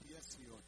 18. 0.00 0.62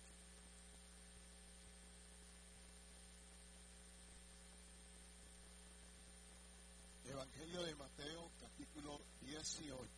Evangelio 7.04 7.63
de 7.63 7.74
Mateo, 7.74 8.30
capítulo 8.40 9.00
18. 9.22 9.88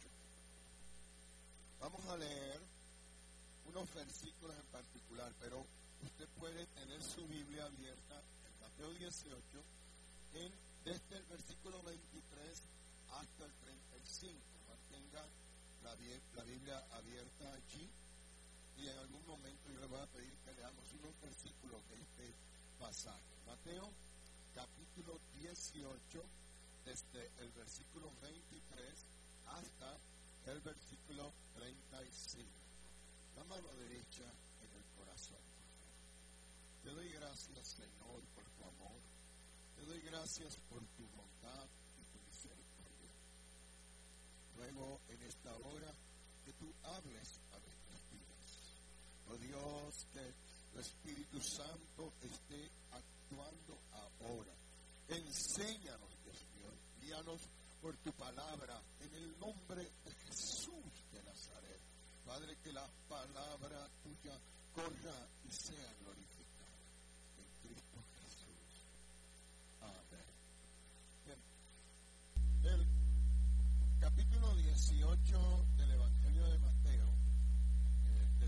Vamos 1.81 2.05
a 2.07 2.17
leer 2.17 2.61
unos 3.67 3.93
versículos 3.95 4.57
en 4.57 4.67
particular, 4.67 5.33
pero 5.41 5.67
usted 6.03 6.29
puede 6.39 6.67
tener 6.67 7.03
su 7.03 7.27
Biblia 7.27 7.65
abierta 7.65 8.23
en 8.47 8.61
Mateo 8.61 8.93
18, 8.95 9.41
en, 10.35 10.53
desde 10.85 11.17
el 11.17 11.25
versículo 11.25 11.83
23 11.83 12.63
hasta 13.11 13.45
el 13.45 13.53
35. 13.53 14.35
Mantenga 14.69 15.27
la, 15.83 15.95
la 16.37 16.45
Biblia 16.45 16.85
abierta 16.93 17.53
allí 17.53 17.89
y 18.77 18.89
en 18.89 18.99
algún 18.99 19.27
momento 19.27 19.71
yo 19.71 19.81
le 19.81 19.87
voy 19.87 20.01
a 20.01 20.07
pedir 20.07 20.33
que 20.45 20.53
leamos 20.53 20.85
unos 21.01 21.21
versículos 21.21 21.81
de 21.89 21.97
este 21.97 22.35
pasaje. 22.79 23.35
Mateo 23.47 23.91
capítulo 24.55 25.19
18, 25.41 26.23
desde 26.85 27.31
el 27.41 27.51
versículo 27.53 28.13
23 28.21 28.95
hasta 29.47 29.99
el 30.53 30.61
versículo 30.61 31.33
35. 31.55 32.49
La 33.37 33.45
mano 33.45 33.69
derecha 33.75 34.25
en 34.61 34.73
el 34.73 34.85
corazón. 34.97 35.43
Te 36.83 36.91
doy 36.91 37.09
gracias, 37.09 37.69
Señor, 37.69 38.23
por 38.35 38.45
tu 38.45 38.65
amor. 38.65 39.01
Te 39.77 39.83
doy 39.85 40.01
gracias 40.01 40.57
por 40.69 40.85
tu 40.97 41.05
bondad 41.17 41.69
y 41.99 42.05
tu 42.13 42.19
misericordia. 42.29 43.13
Ruego 44.57 45.01
en 45.09 45.23
esta 45.23 45.57
hora 45.57 45.93
que 46.45 46.53
tú 46.53 46.73
hables. 46.85 47.46
Oh 49.29 49.37
Dios, 49.39 50.07
que 50.13 50.21
el 50.21 50.81
Espíritu 50.81 51.41
Santo 51.41 52.13
esté 52.23 52.71
actuando 52.93 53.79
ahora. 53.93 54.53
Enséñanos, 55.09 56.11
Dios 56.25 56.37
mío, 56.55 56.71
guíanos 57.01 57.41
por 57.81 57.97
tu 57.99 58.13
palabra 58.13 58.81
en 59.01 59.15
el 59.15 59.39
nombre 59.39 59.83
de 59.83 60.15
Jesús 60.27 60.85
de 61.13 61.23
Nazaret. 61.23 61.81
Padre, 62.25 62.57
que 62.63 62.73
la 62.73 62.87
palabra 63.09 63.89
tuya 64.03 64.37
corra 64.75 65.29
y 65.45 65.53
sea 65.53 65.95
glorificada 66.01 66.77
en 67.39 67.47
Cristo 67.63 67.99
Jesús. 68.19 68.83
Amén. 69.81 70.27
Bien. 71.25 71.39
El 72.65 74.01
capítulo 74.01 74.55
18 74.57 75.67
del 75.77 75.91
Evangelio 75.93 76.45
de 76.47 76.59
Mateo, 76.59 76.76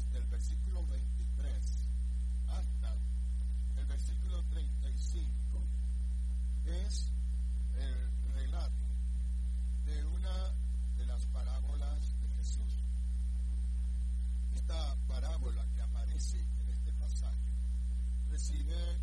eh, 0.08 0.12
desde 0.12 0.18
el 0.18 0.26
versículo 0.26 0.86
23 0.86 1.62
hasta 2.48 2.94
el 3.76 3.86
versículo 3.86 4.42
35, 4.44 5.62
es 6.64 7.10
el 7.74 8.32
relato 8.34 8.86
de 9.84 10.04
una 10.04 10.52
de 10.96 11.06
las 11.06 11.24
parábolas 11.26 12.20
de 12.20 12.28
Jesús. 12.36 12.74
Esta 14.54 14.96
parábola 15.06 15.64
que 15.74 15.82
aparece 15.82 16.40
en 16.40 16.68
este 16.70 16.92
pasaje 16.94 17.38
recibe 18.30 18.98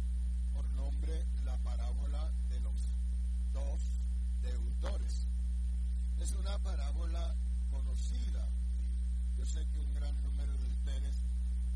por 0.53 0.65
nombre 0.73 1.25
la 1.43 1.57
parábola 1.59 2.31
de 2.49 2.59
los 2.61 2.75
dos 3.53 3.81
deudores. 4.41 5.27
Es 6.19 6.31
una 6.33 6.57
parábola 6.59 7.35
conocida. 7.69 8.47
Yo 9.37 9.45
sé 9.45 9.65
que 9.71 9.79
un 9.79 9.93
gran 9.93 10.15
número 10.23 10.57
de 10.57 10.67
ustedes 10.67 11.15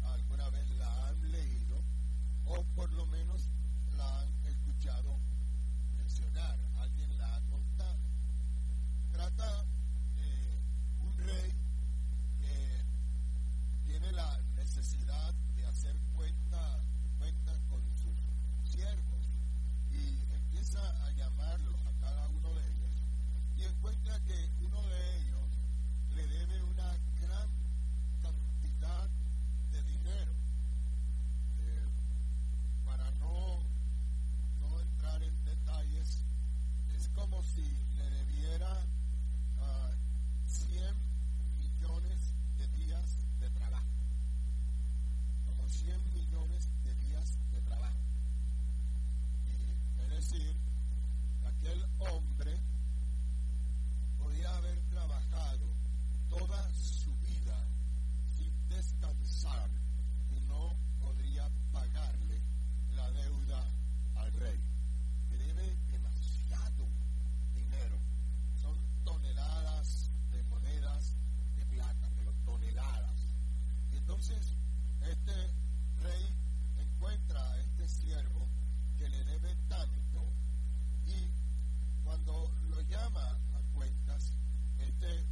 alguna 0.03 0.49
vez 0.49 0.69
la 0.71 1.07
han 1.07 1.31
leído 1.31 1.81
o 2.45 2.63
por 2.75 2.91
lo 2.93 3.05
menos 3.07 3.47
la 3.97 4.21
han 4.21 4.45
escuchado 4.45 5.17
mencionar, 5.97 6.57
alguien 6.79 7.17
la 7.17 7.35
ha 7.35 7.41
contado. 7.41 7.99
Trata 9.11 9.63
de 10.17 10.59
un 11.05 11.17
rey 11.17 11.51
que 12.39 12.85
tiene 13.85 14.11
la 14.13 14.39
necesidad 14.55 15.33
de 15.55 15.65
hacer 15.67 15.95
cuenta, 16.15 16.81
cuenta 17.17 17.53
con 17.69 17.81
sus 18.01 18.71
siervos 18.71 19.25
y 19.91 20.33
empieza 20.33 20.79
a 21.05 21.11
llamarlos 21.11 21.79
a 21.85 21.99
cada 21.99 22.27
uno 22.29 22.53
de 22.53 22.61
ellos 22.61 23.03
y 23.57 23.63
encuentra 23.63 24.19
que 24.21 24.49
uno 24.61 24.81
de 24.87 25.17
ellos 25.17 25.49
le 26.15 26.27
debe 26.27 26.63
una 26.63 26.91
gran 27.21 27.49
cantidad 28.21 29.09
de 29.71 29.83
dinero. 29.83 30.31
Eh, 31.59 31.87
para 32.85 33.09
no, 33.19 33.59
no 34.61 34.79
entrar 34.79 35.21
en 35.23 35.45
detalles, 35.45 36.23
es 36.97 37.07
como 37.09 37.43
si 37.43 37.67
le 37.97 38.09
debiera 38.09 38.69
ah, 39.59 39.91
100 40.47 40.81
millones 41.57 42.33
de 42.57 42.67
días 42.69 43.17
de 43.39 43.49
trabajo. 43.51 43.87
Como 45.45 45.69
100 45.69 46.13
millones 46.13 46.67
de 46.83 46.95
días 46.95 47.37
de 47.51 47.61
trabajo. 47.61 47.99
Y, 49.47 50.01
es 50.01 50.09
decir, 50.09 50.55
aquel 51.45 51.85
hombre 51.99 52.57
podía 54.17 54.55
haber 54.57 54.79
trabajado 54.89 55.65
toda 56.29 56.71
su 56.73 57.11
vida 57.17 57.57
sin 58.37 58.51
descansar 58.69 59.69
y 60.31 60.39
no 60.47 60.75
podría 61.01 61.49
pagarle 61.71 62.41
la 62.95 63.11
deuda 63.11 63.65
al 64.15 64.33
rey. 64.33 64.59
Le 65.31 65.37
debe 65.37 65.75
demasiado 65.91 66.85
dinero. 67.55 67.97
Son 68.61 68.77
toneladas 69.03 70.09
de 70.31 70.43
monedas 70.43 71.15
de 71.55 71.65
plata, 71.65 72.09
pero 72.17 72.31
toneladas. 72.45 73.19
Y 73.91 73.97
entonces 73.97 74.53
este 75.01 75.35
rey 76.01 76.25
encuentra 76.77 77.41
a 77.51 77.59
este 77.59 77.87
siervo 77.87 78.47
que 78.97 79.09
le 79.09 79.23
debe 79.23 79.55
tanto 79.67 80.25
y 81.07 82.03
cuando 82.03 82.51
lo 82.69 82.81
llama 82.81 83.23
a 83.55 83.73
cuentas, 83.73 84.33
este 84.79 85.25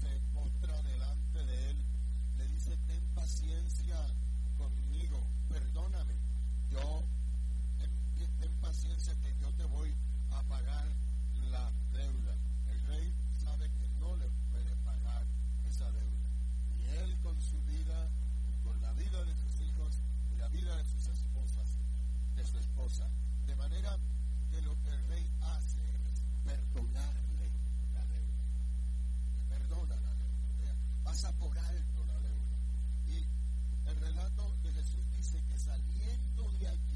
se 0.00 0.20
postra 0.34 0.80
delante 0.82 1.44
de 1.46 1.70
él, 1.70 1.76
le 2.38 2.48
dice, 2.48 2.76
ten 2.88 3.00
paciencia 3.14 3.96
conmigo, 4.56 5.20
perdóname, 5.48 6.14
yo, 6.70 7.04
ten, 7.78 7.90
ten 8.40 8.52
paciencia 8.60 9.14
que 9.22 9.34
yo 9.40 9.52
te 9.54 9.64
voy 9.64 9.94
a 10.32 10.42
pagar 10.44 10.86
la 11.50 11.70
deuda. 11.92 12.34
El 12.70 12.86
rey 12.86 13.12
sabe 13.42 13.70
que 13.70 13.88
no 14.00 14.16
le 14.16 14.28
puede 14.50 14.74
pagar 14.84 15.24
esa 15.68 15.90
deuda. 15.92 16.28
Y 16.78 16.84
él 16.98 17.16
con 17.22 17.40
su 17.40 17.60
vida, 17.62 18.08
con 18.64 18.80
la 18.80 18.92
vida 18.94 19.24
de 19.24 19.34
sus 19.36 19.60
hijos 19.60 19.94
y 20.32 20.36
la 20.36 20.48
vida 20.48 20.76
de 20.76 20.84
sus 20.84 21.06
esposas, 21.06 21.68
de 22.36 22.44
su 22.44 22.58
esposa. 22.58 23.08
De 23.46 23.56
manera 23.56 23.96
que 24.50 24.60
lo 24.62 24.74
que 24.82 24.88
el 24.90 25.08
rey 25.08 25.30
hace 25.42 25.78
es 26.10 26.22
perdonarle 26.44 27.50
la 27.94 28.04
deuda. 28.06 28.42
Le 29.36 29.44
perdona 29.48 29.96
la 29.96 30.14
deuda. 30.14 30.74
Por 31.22 31.56
alto 31.56 32.04
la 32.04 32.18
deuda. 32.18 32.58
Y 33.06 33.88
el 33.88 33.96
relato 34.00 34.56
de 34.64 34.72
Jesús 34.72 35.04
dice 35.16 35.40
que 35.48 35.56
saliendo 35.56 36.50
de 36.58 36.66
aquí, 36.66 36.91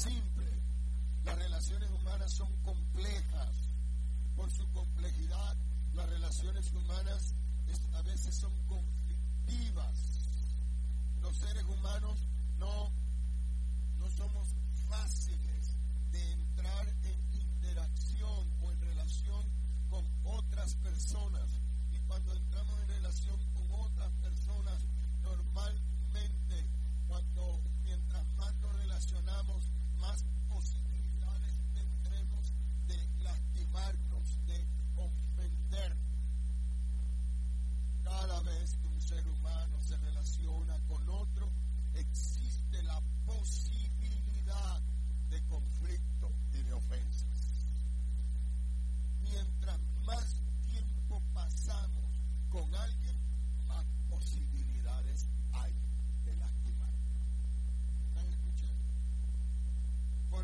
simple. 0.00 0.46
Las 1.24 1.36
relaciones 1.36 1.90
humanas 1.90 2.32
son 2.32 2.50
complejas. 2.62 3.54
Por 4.34 4.50
su 4.50 4.66
complejidad, 4.72 5.56
las 5.94 6.08
relaciones 6.08 6.72
humanas 6.72 7.34
a 7.94 8.02
veces 8.02 8.34
son 8.34 8.52
conflictivas. 8.66 9.96
Los 11.20 11.36
seres 11.36 11.64
humanos 11.64 12.18
no, 12.58 12.90
no 13.98 14.10
somos 14.16 14.48
fáciles 14.88 15.76
de 16.12 16.32
entrar 16.32 16.88
en 17.02 17.40
interacción 17.42 18.48
o 18.62 18.72
en 18.72 18.80
relación 18.80 19.44
con 19.90 20.04
otras 20.24 20.74
personas. 20.76 21.48
Y 21.92 21.98
cuando 22.06 22.32
entramos 22.32 22.80
en 22.80 22.88
relación 22.88 23.49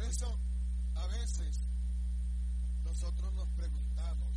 eso 0.09 0.39
a 0.95 1.07
veces 1.09 1.61
nosotros 2.85 3.33
nos 3.35 3.49
preguntamos, 3.51 4.37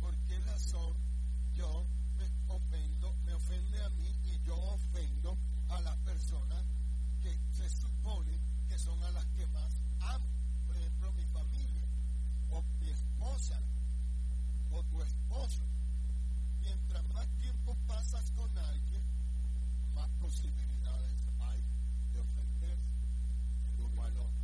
¿por 0.00 0.14
qué 0.28 0.38
razón 0.40 0.94
yo 1.54 1.84
me 2.16 2.26
ofendo, 2.48 3.12
me 3.24 3.34
ofende 3.34 3.82
a 3.82 3.88
mí 3.90 4.08
y 4.24 4.46
yo 4.46 4.56
ofendo 4.56 5.36
a 5.68 5.80
las 5.80 5.96
personas 5.98 6.64
que 7.22 7.36
se 7.56 7.68
supone 7.70 8.38
que 8.68 8.78
son 8.78 9.02
a 9.02 9.10
las 9.10 9.26
que 9.26 9.46
más 9.48 9.72
amo? 10.00 10.26
Por 10.66 10.76
ejemplo, 10.76 11.12
mi 11.12 11.24
familia, 11.24 11.84
o 12.50 12.62
mi 12.80 12.90
esposa, 12.90 13.60
o 14.70 14.82
tu 14.84 15.02
esposo. 15.02 15.62
Mientras 16.60 17.04
más 17.12 17.26
tiempo 17.40 17.76
pasas 17.88 18.30
con 18.30 18.56
alguien, 18.58 19.02
más 19.94 20.08
posibilidades 20.20 21.18
hay 21.40 21.62
de 22.12 22.20
ofender 22.20 22.78
tu. 23.76 24.39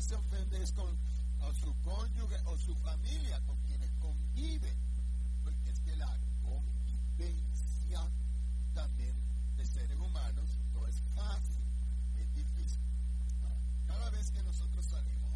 más 0.00 0.12
ofende 0.12 0.62
es 0.62 0.72
con 0.72 0.88
o 1.42 1.52
su 1.52 1.74
cónyuge 1.82 2.36
o 2.46 2.56
su 2.56 2.74
familia, 2.76 3.38
con 3.46 3.54
quienes 3.66 3.90
convive, 4.00 4.74
porque 5.44 5.70
es 5.70 5.80
que 5.80 5.94
la 5.96 6.18
convivencia 6.42 8.00
también 8.72 9.14
de 9.58 9.66
seres 9.66 9.98
humanos 9.98 10.48
no 10.72 10.86
es 10.86 10.96
fácil, 11.14 11.60
es 12.18 12.34
difícil. 12.34 12.80
Cada 13.86 14.08
vez 14.08 14.30
que 14.30 14.42
nosotros 14.42 14.86
salimos, 14.86 15.29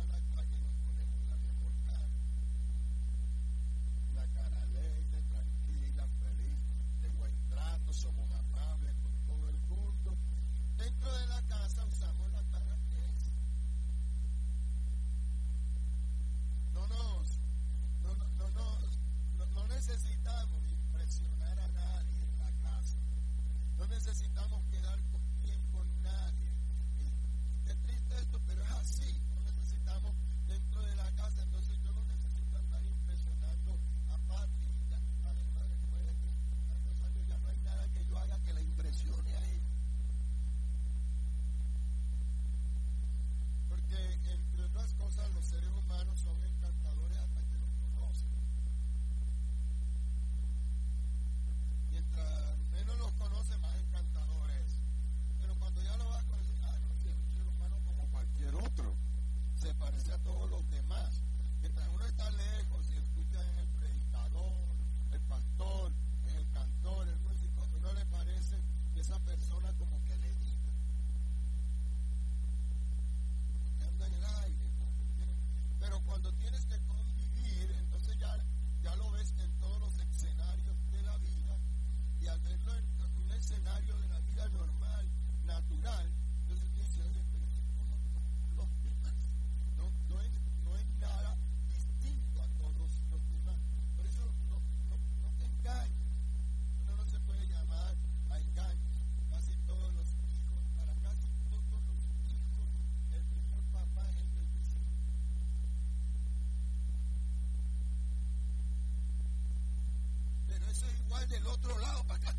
del 111.34 111.46
otro 111.48 111.76
lado 111.80 112.04
para 112.04 112.20
acá. 112.20 112.34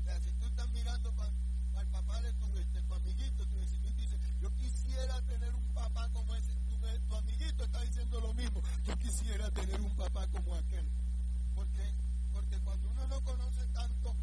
O 0.00 0.04
sea, 0.04 0.20
si 0.20 0.30
tú 0.38 0.46
estás 0.46 0.68
mirando 0.70 1.10
para 1.12 1.32
el 1.80 1.88
papá 1.88 2.22
de 2.22 2.28
este, 2.28 2.82
tu, 2.82 2.94
amiguito, 2.94 3.44
tu 3.46 3.56
vecino 3.58 3.90
dice, 3.96 4.16
yo 4.40 4.54
quisiera 4.56 5.20
tener 5.22 5.52
un 5.52 5.74
papá 5.74 6.08
como 6.12 6.36
ese, 6.36 6.52
tu, 7.08 7.16
amiguito 7.16 7.64
está 7.64 7.82
diciendo 7.82 8.20
lo 8.20 8.32
mismo, 8.34 8.62
yo 8.84 8.96
quisiera 8.98 9.50
tener 9.50 9.80
un 9.80 9.96
papá 9.96 10.28
como 10.28 10.54
aquel. 10.54 10.86
Porque, 11.56 11.92
porque 12.32 12.56
cuando 12.60 12.88
uno 12.88 13.06
no 13.08 13.20
conoce 13.24 13.66
tanto 13.74 14.14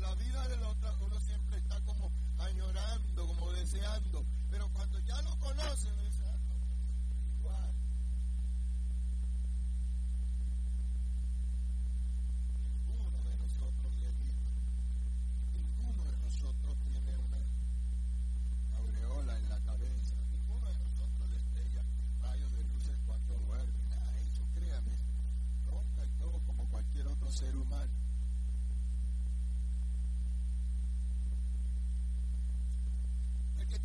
la 0.00 0.14
vida 0.16 0.48
de 0.48 0.56
la 0.56 0.68
otra, 0.68 0.92
uno 1.00 1.20
siempre 1.20 1.58
está 1.58 1.80
como 1.82 2.10
añorando, 2.38 3.26
como 3.28 3.52
deseando. 3.52 4.24
Pero 4.50 4.68
cuando 4.70 4.98
ya 4.98 5.22
lo 5.22 5.38
conoce, 5.38 5.92
uno 5.92 6.02
dice, 6.02 6.21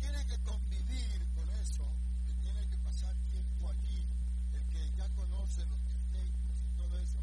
tiene 0.00 0.24
que 0.26 0.38
convivir 0.42 1.26
con 1.34 1.48
eso, 1.50 1.84
que 2.26 2.34
tiene 2.34 2.66
que 2.68 2.76
pasar 2.78 3.14
tiempo 3.30 3.70
allí, 3.70 4.06
el 4.54 4.64
que 4.68 4.92
ya 4.96 5.08
conoce 5.10 5.64
los 5.66 5.84
defectos 5.84 6.56
y 6.64 6.76
todo 6.76 6.98
eso. 6.98 7.18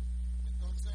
Entonces, 0.47 0.93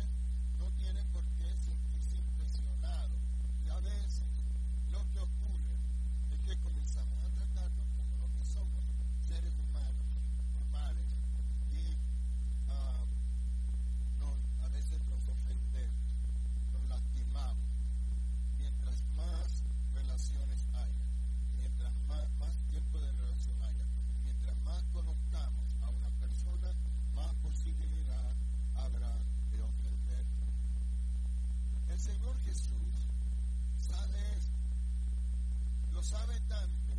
lo 36.00 36.04
sabe 36.04 36.40
tanto 36.48 36.94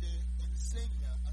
que 0.00 0.24
enseña 0.42 1.31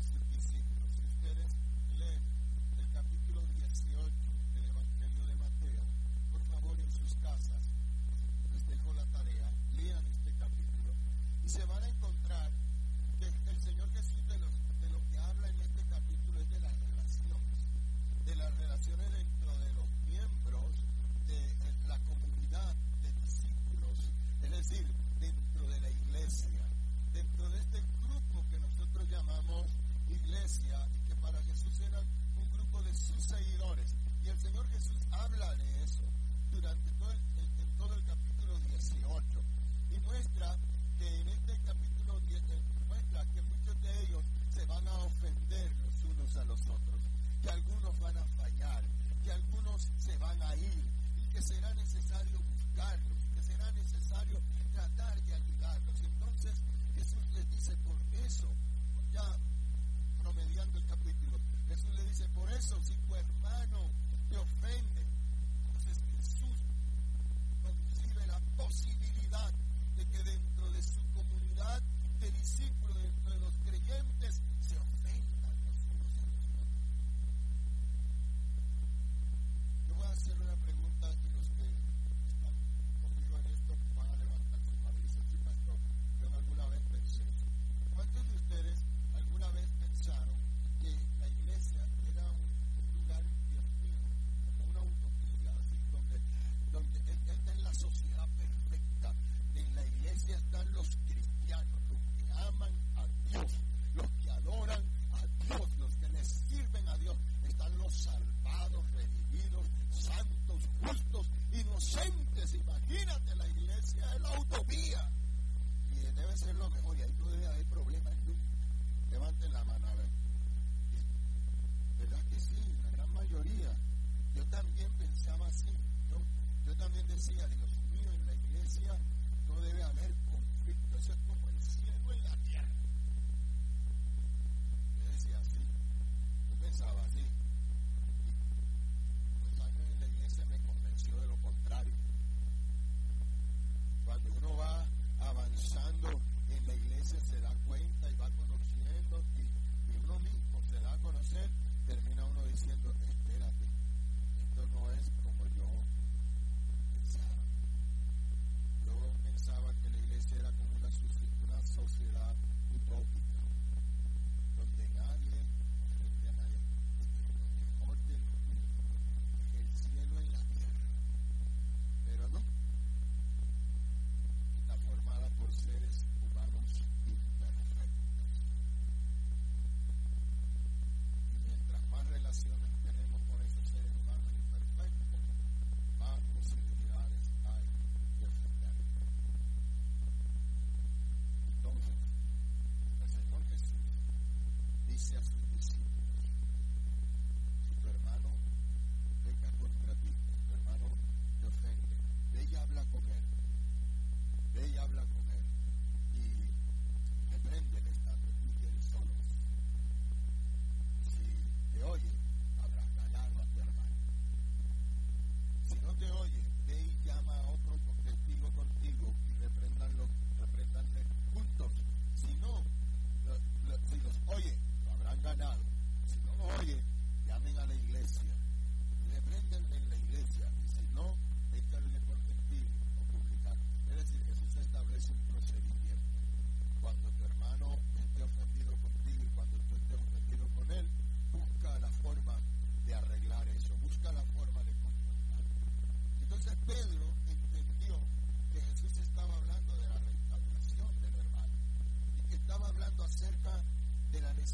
Yes. 195.12 195.38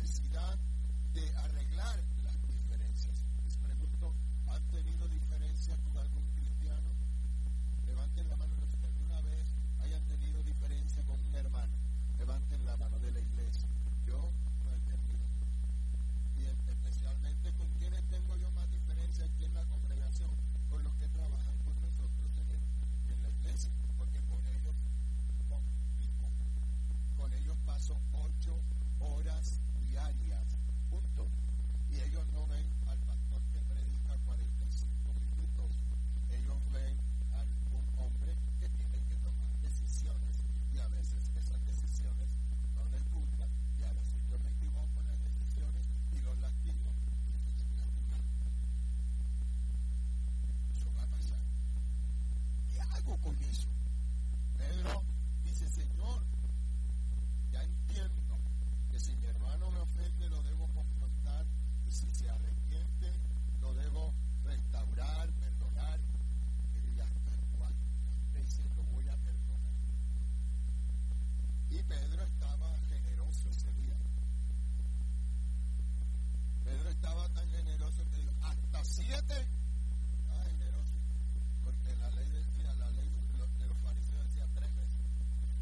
necesidad 0.02 0.58
de 1.14 1.38
arreglar 1.38 2.00
hago 52.96 53.18
con 53.18 53.36
eso? 53.44 53.68
Pedro 54.58 55.04
dice, 55.44 55.70
Señor, 55.70 56.22
ya 57.52 57.62
entiendo 57.64 58.38
que 58.92 59.00
si 59.00 59.16
mi 59.16 59.26
hermano 59.26 59.72
me 59.72 59.80
ofende 59.80 60.30
lo 60.30 60.42
debo 60.44 60.68
confrontar 60.74 61.46
y 61.88 61.92
si 61.92 62.10
se 62.12 62.30
arrepiente 62.30 63.12
lo 63.62 63.74
debo 63.74 64.14
restaurar, 64.44 65.32
perdonar. 65.34 66.00
Pero 66.74 66.96
ya 66.96 67.04
hasta 67.04 67.32
cuándo? 67.58 67.84
Le 68.34 68.42
dice, 68.42 68.64
lo 68.76 68.84
voy 68.84 69.08
a 69.08 69.18
perdonar. 69.18 69.76
Y 71.70 71.84
Pedro 71.84 72.24
estaba 72.24 72.80
generoso 72.90 73.50
ese 73.50 73.74
día. 73.74 73.98
Pedro 76.64 76.90
estaba 76.90 77.30
tan 77.30 77.50
generoso 77.50 78.04
que 78.10 78.26
hasta 78.42 78.84
siete. 78.86 79.48
Estaba 80.20 80.44
generoso. 80.46 80.94
Porque 81.64 81.96
la 81.96 82.10
ley 82.12 82.30
decía, 82.30 82.74
la 82.76 82.90
ley 82.92 83.10
de 83.10 83.38
los, 83.38 83.58
de 83.58 83.66
los 83.68 83.78
fariseos 83.80 84.24
decía 84.28 84.48
tres 84.54 84.76
veces. 84.76 85.06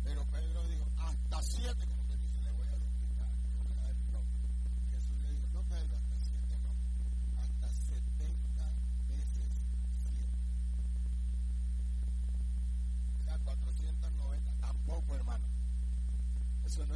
Pero 0.03 0.25
Pedro 0.25 0.67
dijo, 0.67 0.85
hasta 0.97 1.41
siete, 1.41 1.87
como 1.87 2.07
que 2.07 2.17
dice, 2.17 2.41
le 2.41 2.51
voy 2.51 2.67
a 2.67 2.75
duplicar. 2.77 3.31
le 3.53 3.59
voy 3.63 3.71
a 3.71 3.81
dar 3.81 3.91
el 3.91 4.11
doble. 4.11 4.37
Jesús 4.91 5.17
le 5.21 5.31
dijo, 5.31 5.47
no 5.53 5.63
Pedro, 5.63 5.97
hasta 5.97 6.19
siete 6.19 6.57
no. 6.59 7.41
Hasta 7.41 7.69
setenta 7.69 8.67
veces 9.07 9.49
siete. 10.03 10.37
O 13.19 13.23
sea, 13.23 13.37
490. 13.39 14.51
Tampoco, 14.61 15.15
hermano. 15.15 15.45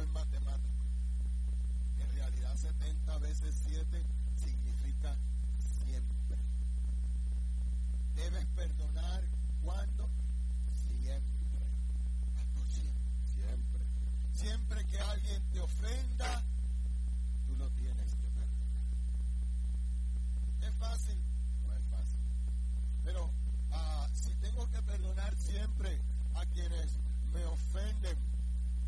Es 0.08 0.14
matemático. 0.14 0.84
En 1.98 2.10
realidad 2.14 2.56
70 2.56 3.18
veces 3.18 3.54
7 3.66 4.02
significa 4.42 5.14
siempre. 5.84 6.38
Debes 8.14 8.46
perdonar 8.56 9.22
cuando 9.62 10.08
siempre. 10.88 11.66
Siempre. 13.34 13.80
Siempre 14.34 14.86
que 14.86 14.98
alguien 14.98 15.42
te 15.52 15.60
ofenda, 15.60 16.42
tú 17.46 17.56
lo 17.56 17.68
tienes 17.70 18.14
que 18.14 18.28
perdonar. 18.28 18.78
¿Es 20.62 20.74
fácil? 20.78 21.18
No 21.66 21.74
es 21.74 21.84
fácil. 21.90 22.20
Pero 23.04 23.30
ah, 23.72 24.08
si 24.14 24.34
tengo 24.36 24.70
que 24.70 24.82
perdonar 24.82 25.36
siempre 25.36 26.00
a 26.34 26.46
quienes 26.46 26.92
me 27.32 27.44
ofenden, 27.44 28.16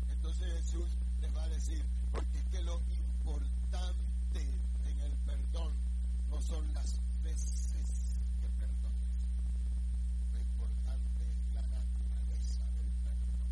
entonces 0.09 0.53
Jesús 0.61 0.97
les 1.21 1.35
va 1.35 1.43
a 1.43 1.49
decir, 1.49 1.83
porque 2.11 2.37
es 2.39 2.45
que 2.45 2.61
lo 2.63 2.81
importante 2.89 4.41
en 4.85 4.99
el 4.99 5.13
perdón 5.25 5.73
no 6.29 6.41
son 6.41 6.73
las 6.73 6.99
veces 7.23 8.17
que 8.41 8.49
perdones. 8.59 9.11
Lo 10.33 10.39
importante 10.39 11.23
es 11.29 11.53
la 11.53 11.61
naturaleza 11.61 12.65
del 12.71 12.91
perdón. 13.03 13.49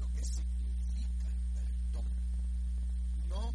Lo 0.00 0.12
que 0.12 0.24
significa 0.24 1.28
el 1.28 1.40
perdón. 1.54 2.06
No 3.28 3.52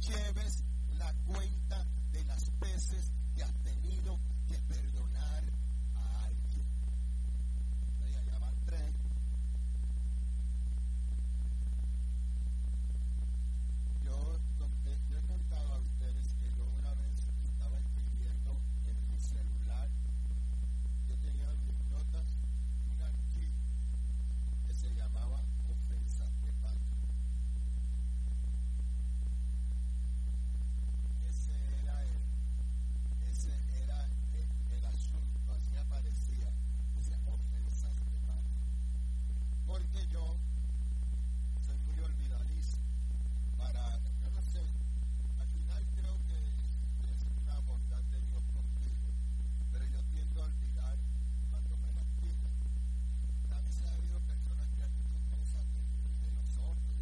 lleves 0.00 0.64
la 0.98 1.12
cuenta 1.26 1.86
de 2.12 2.24
las 2.24 2.58
veces 2.58 3.10
que 3.34 3.42
has 3.42 3.54
tenido 3.62 4.18
que 4.48 4.58
perdonar 4.68 5.44
a 5.94 6.24
alguien. 6.24 6.66
Ahí 8.02 8.14
allá 8.16 8.38
van 8.38 8.54
tres. 8.66 8.94
Yo, 14.04 14.38
donde, 14.58 14.98
yo 15.08 15.18
he 15.18 15.22
contado 15.22 15.72
a 15.74 15.78
ustedes 15.78 16.26
que 16.40 16.50
yo 16.56 16.64
una 16.80 16.92
vez 16.94 17.14
estaba 17.44 17.78
escribiendo 17.78 18.58
en 18.86 18.96
mi 19.12 19.20
celular, 19.20 19.88
yo 21.08 21.14
tenía 21.18 21.50
en 21.52 21.66
mis 21.66 21.86
notas 21.90 22.26
un 22.92 23.02
archivo 23.02 23.54
que 24.66 24.74
se 24.74 24.94
llamaba 24.94 25.40
Ofensas 25.70 26.42
de 26.42 26.52
Patria. 26.54 27.06
Ese 31.30 31.54
era 31.82 32.02
el, 32.02 32.18
ese 33.30 33.52
era 33.84 34.04
el, 34.04 34.76
el 34.76 34.84
asunto, 34.86 35.52
así 35.54 35.76
aparecía, 35.76 36.50
decía 36.96 37.18
ofensas 37.26 37.94
de 38.10 38.18
patria. 38.26 38.58
Porque 39.92 40.06
yo 40.12 40.36
soy 41.66 41.76
muy 41.86 41.98
olvidadizo 41.98 42.78
para, 43.58 43.98
yo 44.22 44.30
no 44.30 44.42
sé, 44.52 44.62
al 45.40 45.48
final 45.48 45.82
creo 45.96 46.16
que 46.28 46.38
es 47.10 47.18
una 47.42 47.58
bondad 47.60 48.02
de 48.14 48.20
Dios 48.22 48.42
conmigo, 48.54 49.10
pero 49.72 49.84
yo 49.86 50.00
tiendo 50.14 50.42
a 50.42 50.46
olvidar 50.46 50.96
cuando 51.50 51.76
me 51.78 51.92
lastiman. 51.92 52.54
A 53.50 53.60
veces 53.62 53.86
ha 53.86 53.94
habido 53.94 54.20
personas 54.20 54.68
que 54.76 54.82
han 54.82 54.94
hecho 54.94 55.18
cosas 55.34 55.64
de, 55.74 55.82
de 56.22 56.30
nosotros 56.38 56.96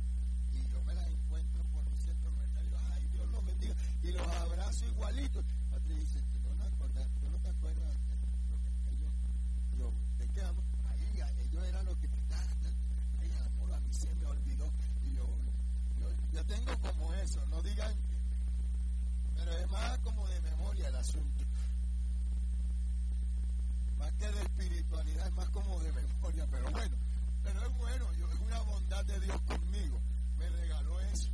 y 0.55 0.73
yo 0.73 0.83
me 0.85 0.95
las 0.95 1.09
encuentro 1.09 1.63
por 1.75 1.85
un 1.87 1.99
centro 2.01 2.31
comercial 2.31 2.65
y 2.65 2.69
digo, 2.69 2.79
ay, 2.93 3.09
Dios 3.13 3.29
los 3.29 3.45
bendiga, 3.45 3.75
y 4.03 4.13
los 4.13 4.27
abrazo 4.29 4.87
igualitos. 4.87 5.45
Patri 5.71 5.95
dice, 5.95 6.23
¿tú 6.33 6.39
no, 6.41 6.55
te 6.57 6.65
acuerdas, 6.65 7.09
tú 7.21 7.29
no 7.29 7.39
te 7.39 7.49
acuerdas 7.51 7.95
de 8.09 8.17
lo 8.49 8.57
que 8.65 8.97
ellos, 8.97 9.13
lo, 9.77 9.93
de 10.19 10.33
qué 10.33 10.41
amor? 10.41 10.65
Ahí, 10.89 11.21
ellos 11.45 11.65
eran 11.65 11.85
lo 11.85 11.99
que 12.01 12.09
te 12.09 12.19
ay, 13.21 13.31
amor, 13.47 13.73
a 13.73 13.81
mí 13.81 13.93
se 13.93 14.15
me 14.15 14.27
olvidó. 14.27 14.71
Y 15.05 15.15
yo, 15.15 15.27
yo, 15.99 16.09
yo 16.33 16.45
tengo 16.47 16.73
como 16.79 17.13
no 17.37 17.63
digan, 17.63 17.95
pero 19.37 19.53
es 19.53 19.71
más 19.71 19.99
como 19.99 20.27
de 20.29 20.41
memoria 20.41 20.89
el 20.89 20.97
asunto. 20.97 21.45
Más 23.99 24.13
que 24.15 24.29
de 24.29 24.41
espiritualidad, 24.43 25.27
es 25.27 25.35
más 25.35 25.49
como 25.51 25.79
de 25.81 25.93
memoria, 25.93 26.47
pero 26.51 26.71
bueno, 26.71 26.97
pero 27.45 27.67
es 27.67 27.79
bueno, 27.79 28.13
yo, 28.15 28.33
es 28.33 28.41
una 28.41 28.61
bondad 28.63 29.05
de 29.05 29.21
Dios 29.21 29.41
conmigo. 29.43 30.01
Me 30.39 30.49
regaló 30.49 31.01
eso, 31.01 31.31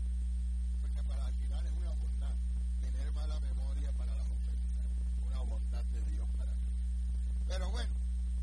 porque 0.80 1.02
para 1.04 1.26
al 1.26 1.35
final 1.35 1.66
es 1.66 1.72
una 1.72 1.90
bondad. 1.92 2.35
Tener 2.80 3.12
mala 3.12 3.38
memoria 3.40 3.92
para 3.92 4.16
las 4.16 4.26
ofensas, 4.26 4.87
una 5.26 5.38
bondad 5.40 5.85
de 5.85 6.02
Dios 6.11 6.28
para 6.37 6.52
mí. 6.54 6.72
Pero 7.46 7.70
bueno, 7.70 7.92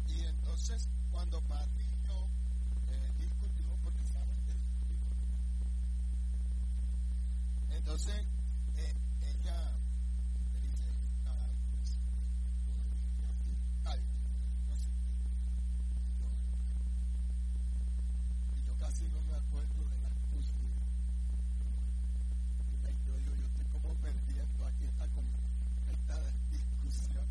y 0.08 0.22
entonces 0.24 0.88
cuando 1.12 1.42
Pati 1.42 1.82
y 1.82 2.08
yo 2.08 2.28
eh, 2.92 3.12
discutimos, 3.18 3.80
porque 3.84 4.06
saben 4.06 4.38
que 4.46 4.54
discutimos, 4.54 5.12
entonces 7.84 8.26
eh, 8.78 8.94
ella 9.24 9.72
me 10.54 10.60
dice, 10.60 10.84
ay, 11.26 11.52
pues, 11.78 11.98
qué. 13.18 13.26
Y 18.56 18.66
yo, 18.68 18.78
casi 18.80 19.04
no 19.10 19.22
me 19.24 19.34
acuerdo 19.36 19.90
de 19.90 20.00
las 20.00 20.14
cosas. 20.30 20.56
Y 22.70 23.06
yo 23.08 23.18
digo, 23.18 23.36
yo 23.36 23.46
estoy 23.48 23.66
como 23.74 23.94
perdiendo 23.96 24.66
aquí 24.68 24.86
esta, 24.86 25.06
esta 25.92 26.18
discusión. 26.52 27.28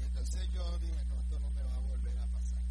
Entonces 0.00 0.50
yo 0.52 0.78
dije, 0.78 1.04
no, 1.04 1.20
esto 1.20 1.38
no 1.40 1.50
me 1.50 1.62
va 1.62 1.76
a 1.76 1.80
volver 1.80 2.18
a 2.18 2.26
pasar. 2.26 2.62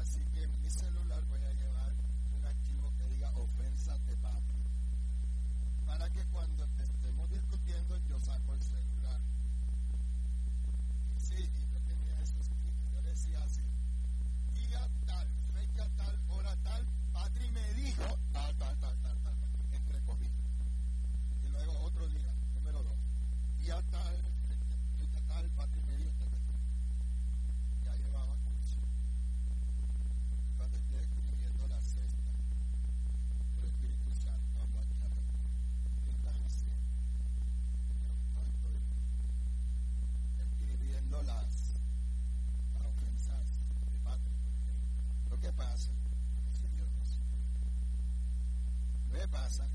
Así 0.00 0.20
que 0.32 0.44
en 0.44 0.62
mi 0.62 0.70
celular 0.70 1.24
voy 1.26 1.42
a 1.42 1.52
llevar 1.52 1.92
un 2.36 2.44
archivo 2.44 2.92
que 2.96 3.04
diga 3.14 3.30
ofensas 3.32 4.06
de 4.06 4.16
patria. 4.16 4.64
Para 5.86 6.08
que 6.10 6.24
cuando 6.26 6.66
te 6.76 6.82
estemos 6.84 7.30
discutiendo 7.30 7.96
yo 8.08 8.20
saco 8.20 8.54
el 8.54 8.62
celular. 8.62 9.20
Sí, 11.18 11.34
y 11.36 11.72
yo 11.72 11.80
tenía 11.80 12.20
eso 12.22 12.38
escrito. 12.40 12.90
Yo 12.94 13.02
decía 13.02 13.42
así, 13.42 13.62
día 14.54 14.88
tal, 15.06 15.28
fecha 15.54 15.88
tal, 15.96 16.16
hora 16.30 16.56
tal, 16.62 16.86
Patri 17.12 17.50
me 17.50 17.74
dijo 17.74 18.04
tal, 18.32 18.54
tal, 18.56 18.78
tal, 18.78 18.96
tal, 19.02 19.18
tal, 19.22 19.34
entre 19.72 20.00
comillas. 20.02 20.46
Y 21.44 21.48
luego 21.48 21.72
otro 21.80 22.06
día, 22.08 22.32
número 22.54 22.82
dos, 22.84 22.98
día 23.58 23.82
tal, 23.90 24.16
fecha 24.98 25.20
tal, 25.26 25.50
Patri 25.50 25.82
me 25.82 25.96
dijo 25.96 26.10
tal, 26.18 26.30
tal, 26.30 26.40
tal. 26.46 27.84
Ya 27.84 27.96
llevaba 27.96 28.34
como 28.44 28.62
cinco. 28.62 28.86
Cuando 30.56 30.76
estoy 30.76 30.98
escribiendo 31.00 31.66
la 31.66 31.80
sexta, 31.80 32.32
por 33.54 33.64
el 33.64 33.70
Espíritu 33.70 34.10
Santo, 34.22 34.60
hablo 34.60 34.78
aquí 34.80 34.94
a 35.02 35.08
¿Qué 36.04 36.10
estás 36.10 36.36
haciendo? 36.46 36.82
Yo, 38.00 38.10
no, 38.34 38.42
estoy 38.46 38.80
escribiendo 40.38 41.22
las, 41.22 41.74
las 42.74 42.84
ofensas 42.86 43.46
de 43.92 43.98
patria. 44.00 44.38
Pasa, 45.78 45.92
no 49.06 49.16
que 49.16 49.28
pasa 49.28 49.70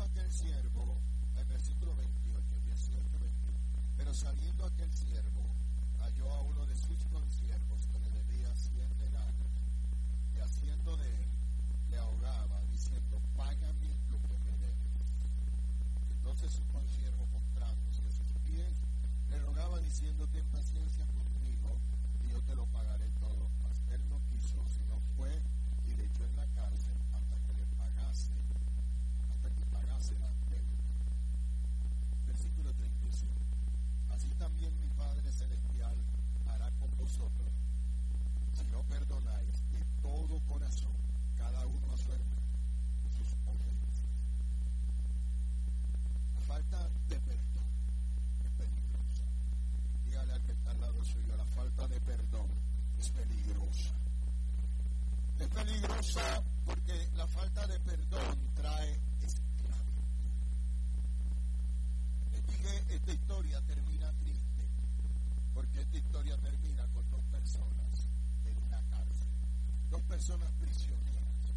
Pero 0.00 0.08
saliendo 0.08 0.22
aquel 0.22 0.32
siervo, 0.32 0.96
el 1.36 1.44
versículo 1.44 1.94
28, 1.94 2.60
18, 2.64 3.18
21. 3.20 3.58
Pero 3.98 4.14
saliendo 4.14 4.64
aquel 4.64 4.92
siervo, 4.94 5.44
halló 6.00 6.32
a 6.32 6.40
uno 6.40 6.66
de 6.66 6.74
sus 6.74 7.04
consiervos 7.12 7.86
que 7.92 7.98
le 8.00 8.10
debía 8.10 8.54
cien 8.56 8.88
denarios, 8.98 9.50
y 10.34 10.40
haciendo 10.40 10.96
de 10.96 11.06
él, 11.06 11.28
le 11.90 11.98
ahogaba, 11.98 12.64
diciendo, 12.72 13.20
págame 13.36 13.92
lo 14.08 14.16
que 14.22 14.38
me 14.38 14.56
debes. 14.64 14.88
Entonces 16.16 16.50
su 16.52 16.64
consiervo, 16.72 17.26
postrándose 17.26 18.00
a 18.00 18.12
sus 18.12 18.32
pies, 18.46 18.72
le 19.28 19.38
rogaba 19.40 19.80
diciendo, 19.80 20.26
ten 20.28 20.46
paciencia 20.46 21.04
conmigo, 21.08 21.76
y 22.24 22.30
yo 22.30 22.40
te 22.42 22.54
lo 22.54 22.64
pagaré 22.72 23.10
todo. 23.20 23.50
Mas 23.62 23.76
él 23.92 24.00
no 24.08 24.18
quiso, 24.30 24.64
sino 24.70 24.98
fue 25.16 25.42
y 25.84 25.94
le 25.94 26.06
echó 26.06 26.24
en 26.24 26.36
la 26.36 26.46
cárcel 26.56 26.96
hasta 27.12 27.36
que 27.36 27.52
le 27.52 27.66
pagase, 27.76 28.32
Versículo 32.26 32.72
35. 32.74 33.32
Así 34.10 34.28
también 34.38 34.72
mi 34.80 34.88
Padre 34.88 35.32
Celestial 35.32 35.96
hará 36.46 36.70
con 36.78 36.90
vosotros, 36.96 37.48
si 38.54 38.64
no 38.70 38.82
perdonáis 38.84 39.70
de 39.72 39.84
todo 40.02 40.40
corazón 40.48 40.92
cada 41.38 41.66
uno 41.66 41.92
a 41.92 41.96
su 41.96 42.12
hermano 42.12 42.40
sus 43.16 43.32
ofensas. 43.46 44.04
La 46.34 46.40
falta 46.46 46.88
de 47.08 47.20
perdón 47.20 47.70
es 48.44 48.50
peligrosa. 48.58 49.24
Dígale 50.04 50.32
al 50.32 50.42
que 50.42 50.52
está 50.52 50.70
al 50.70 50.80
lado 50.80 51.04
suyo, 51.04 51.36
la 51.36 51.46
falta 51.46 51.88
de 51.88 52.00
perdón 52.00 52.48
es 52.98 53.10
peligrosa. 53.10 53.94
Es 55.38 55.48
peligrosa 55.48 56.42
porque 56.66 57.08
la 57.14 57.26
falta 57.26 57.66
de 57.66 57.80
perdón 57.80 58.38
trae 58.54 59.00
esclavitud. 59.22 59.50
Dije, 62.60 62.84
esta 62.94 63.12
historia 63.12 63.58
termina 63.62 64.12
triste, 64.20 64.68
porque 65.54 65.80
esta 65.80 65.96
historia 65.96 66.36
termina 66.36 66.86
con 66.88 67.10
dos 67.10 67.24
personas 67.30 68.06
en 68.44 68.58
una 68.64 68.82
cárcel, 68.90 69.28
dos 69.88 70.02
personas 70.02 70.52
prisioneras. 70.60 71.54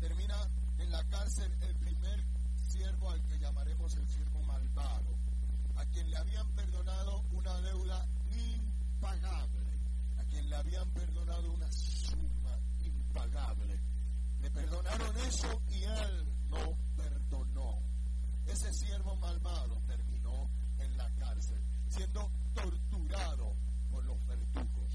Termina 0.00 0.34
en 0.78 0.90
la 0.90 1.04
cárcel 1.04 1.52
el 1.60 1.74
primer 1.76 2.24
siervo 2.66 3.10
al 3.10 3.22
que 3.28 3.38
llamaremos 3.38 3.94
el 3.94 4.08
siervo 4.08 4.42
malvado, 4.42 5.14
a 5.76 5.84
quien 5.86 6.10
le 6.10 6.16
habían 6.16 6.48
perdonado 6.48 7.22
una 7.30 7.60
deuda 7.60 8.06
impagable, 8.32 9.66
a 10.18 10.24
quien 10.24 10.50
le 10.50 10.56
habían 10.56 10.90
perdonado 10.90 11.52
una 11.52 11.70
suma 11.70 12.58
impagable. 12.82 13.78
Le 14.42 14.50
perdonaron 14.50 15.16
eso 15.18 15.62
y 15.70 15.84
él 15.84 16.24
no 16.50 16.76
perdonó. 16.96 17.78
Ese 18.46 18.72
siervo 18.72 19.16
malvado 19.16 19.80
terminó 19.86 20.50
en 20.78 20.96
la 20.96 21.08
cárcel, 21.18 21.60
siendo 21.88 22.30
torturado 22.54 23.54
por 23.90 24.04
los 24.04 24.26
verdugos. 24.26 24.92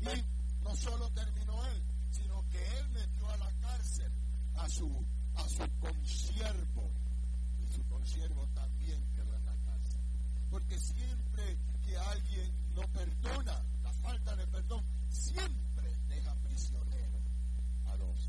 Y 0.00 0.62
no 0.64 0.76
solo 0.76 1.10
terminó 1.10 1.64
él, 1.66 1.82
sino 2.10 2.44
que 2.50 2.78
él 2.78 2.88
metió 2.90 3.28
a 3.30 3.36
la 3.36 3.50
cárcel 3.60 4.12
a 4.56 4.68
su, 4.68 5.06
a 5.36 5.48
su 5.48 5.78
consiervo. 5.80 6.90
Y 7.60 7.74
su 7.74 7.82
consiervo 7.88 8.46
también 8.54 9.02
quedó 9.14 9.34
en 9.36 9.44
la 9.46 9.56
cárcel. 9.64 10.00
Porque 10.50 10.78
siempre 10.78 11.56
que 11.84 11.96
alguien 11.96 12.52
no 12.74 12.82
perdona, 12.92 13.62
la 13.82 13.92
falta 13.94 14.36
de 14.36 14.46
perdón 14.46 14.84
siempre 15.10 15.96
deja 16.08 16.34
prisionero 16.36 17.18
a 17.86 17.96
dos, 17.96 18.28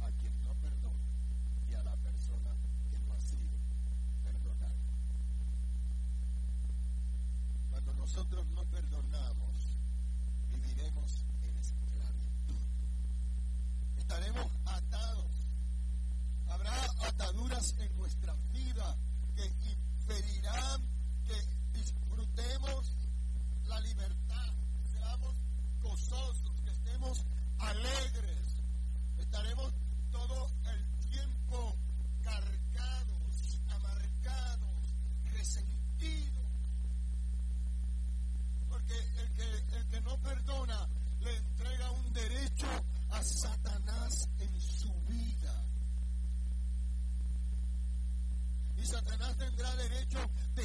a 0.00 0.10
quien 0.20 0.42
no 0.42 0.54
perdona 0.54 1.02
y 1.68 1.74
a 1.74 1.82
la 1.82 1.96
persona 1.96 2.50
que 2.90 2.98
no 3.00 3.12
ha 3.12 3.20
sido 3.20 3.58
perdonada. 4.22 4.74
Cuando 7.70 7.94
nosotros 8.24 8.46
no 8.54 8.64
perdonamos, 8.70 9.76
viviremos 10.50 11.24
en 11.42 11.58
esclavitud. 11.58 12.64
Estaremos 13.98 14.46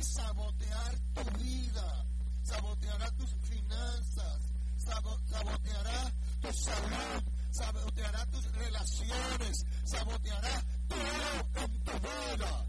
sabotear 0.04 0.96
tu 1.14 1.24
vida, 1.40 2.06
saboteará 2.44 3.12
tus 3.12 3.30
finanzas, 3.50 4.42
sabo- 4.78 5.20
saboteará 5.30 6.12
tu 6.42 6.54
salud, 6.54 7.24
saboteará 7.52 8.26
tus 8.28 8.52
relaciones, 8.54 9.66
saboteará 9.86 10.64
todo 10.88 11.64
en 11.66 11.84
tu 11.84 11.92
vida. 11.92 12.66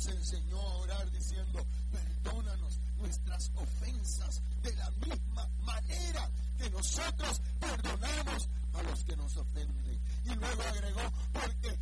Nos 0.00 0.06
enseñó 0.16 0.58
a 0.58 0.76
orar 0.76 1.10
diciendo, 1.10 1.66
perdónanos 1.92 2.78
nuestras 2.98 3.50
ofensas 3.54 4.42
de 4.62 4.74
la 4.76 4.90
misma 4.92 5.46
manera 5.62 6.30
que 6.56 6.70
nosotros 6.70 7.40
perdonamos 7.58 8.48
a 8.72 8.82
los 8.82 9.04
que 9.04 9.16
nos 9.16 9.36
ofenden. 9.36 10.00
Y 10.24 10.34
luego 10.36 10.62
agregó, 10.62 11.12
porque 11.34 11.78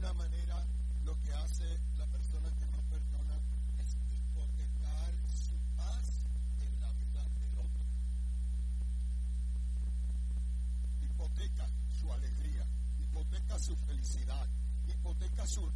alguna 0.00 0.14
manera 0.14 0.66
lo 1.04 1.14
que 1.20 1.30
hace 1.30 1.78
la 1.98 2.06
persona 2.06 2.48
que 2.58 2.66
no 2.68 2.80
perdona 2.88 3.36
es 3.78 3.96
hipotecar 4.10 5.12
su 5.28 5.58
paz 5.76 6.08
en 6.60 6.80
la 6.80 6.92
vida 6.92 7.22
del 7.28 7.58
otro. 7.58 7.84
Hipoteca 11.02 11.66
su 12.00 12.12
alegría, 12.12 12.66
hipoteca 12.98 13.58
su 13.58 13.76
felicidad, 13.76 14.48
hipoteca 14.88 15.46
su, 15.46 15.70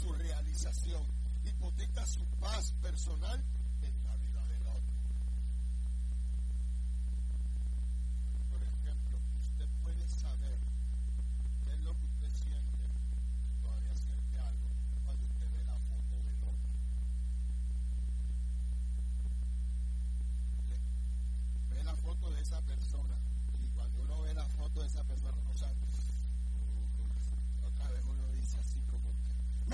su 0.00 0.12
realización, 0.12 1.06
hipoteca 1.44 2.06
su 2.06 2.24
paz 2.38 2.72
personal 2.80 3.42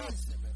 husband 0.09 0.48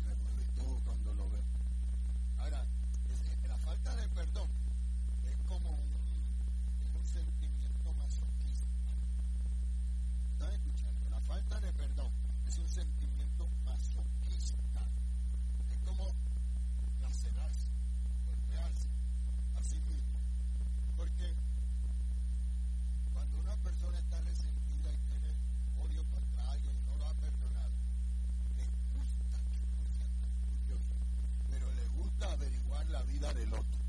la 32.93 33.03
vida 33.05 33.33
del 33.33 33.53
otro. 33.55 33.81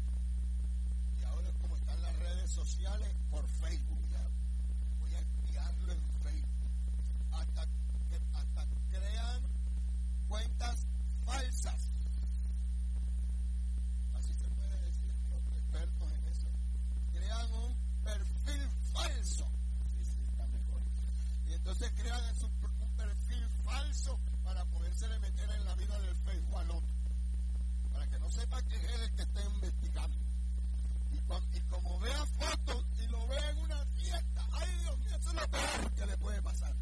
Y 1.20 1.24
ahora 1.26 1.50
es 1.50 1.56
como 1.58 1.76
están 1.76 2.02
las 2.02 2.16
redes 2.20 2.50
sociales, 2.52 3.10
por 3.30 3.46
Facebook, 3.48 4.00
voy 5.02 5.14
a 5.14 5.20
espiarlo 5.20 5.92
en 5.92 6.02
Facebook. 6.24 6.72
Hasta, 7.34 7.62
hasta 8.34 8.66
crean 8.90 9.42
cuentas 10.30 10.86
falsas. 11.26 11.90
Así 14.14 14.34
se 14.36 14.48
puede 14.48 14.80
decir 14.80 15.14
los 15.30 15.48
expertos 15.48 16.12
en 16.14 16.28
eso. 16.30 16.48
Crean 17.12 17.54
un 17.56 17.76
perfil 18.06 18.70
falso. 18.94 19.48
Y 21.50 21.54
entonces 21.54 21.92
crean 21.98 22.22
un 22.24 22.96
perfil 22.96 23.48
falso 23.66 24.18
para 24.46 24.64
poderse 24.66 25.10
meter 25.20 25.50
en 25.50 25.66
la 25.66 25.76
vida 25.76 26.00
del 26.00 26.16
Facebook 26.16 26.58
al 26.58 26.72
otro 26.72 27.03
que 28.10 28.20
no 28.20 28.30
sepa 28.30 28.62
que 28.64 28.76
es 28.76 28.84
él 28.84 29.02
el 29.02 29.16
que 29.16 29.22
está 29.22 29.42
investigando. 29.44 30.18
Y, 31.54 31.60
como 31.62 32.00
vea 32.00 32.26
fotos 32.26 32.86
y 33.00 33.08
lo 33.08 33.28
vea 33.28 33.50
en 33.50 33.58
una 33.58 33.86
fiesta, 33.86 34.48
ay 34.52 34.78
Dios 34.82 35.00
mío, 35.00 35.16
eso 35.16 35.30
es 35.30 35.36
lo 35.36 35.48
peor 35.50 35.92
que 35.96 36.06
le 36.06 36.18
puede 36.18 36.42
pasar. 36.42 36.74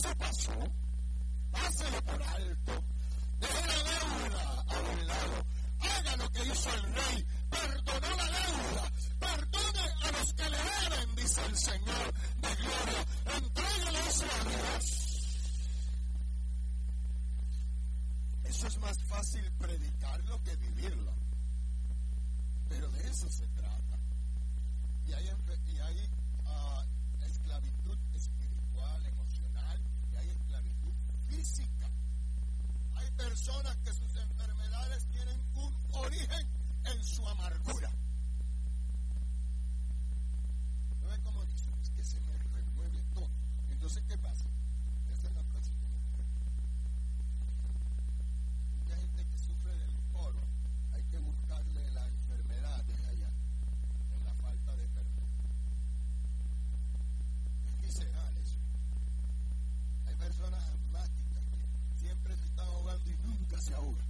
eso 0.00 0.14
pasó, 0.16 0.52
páselo 1.50 2.02
por 2.04 2.22
alto. 2.22 2.84
Deje 3.38 3.66
la 3.66 3.76
deuda 3.90 4.64
a 4.66 4.80
un 4.80 5.06
lado. 5.06 5.44
Haga 5.80 6.16
lo 6.16 6.30
que 6.30 6.42
hizo 6.46 6.74
el 6.74 6.82
rey. 6.94 7.26
Perdonó 7.50 8.16
la 8.16 8.24
deuda. 8.24 8.39
personas 60.40 60.64
asmáticas 60.70 61.44
que 61.50 61.98
siempre 61.98 62.34
se 62.34 62.44
están 62.46 62.66
ahogando 62.68 63.10
y 63.10 63.16
nunca 63.26 63.60
se 63.60 63.74
ahogan. 63.74 64.09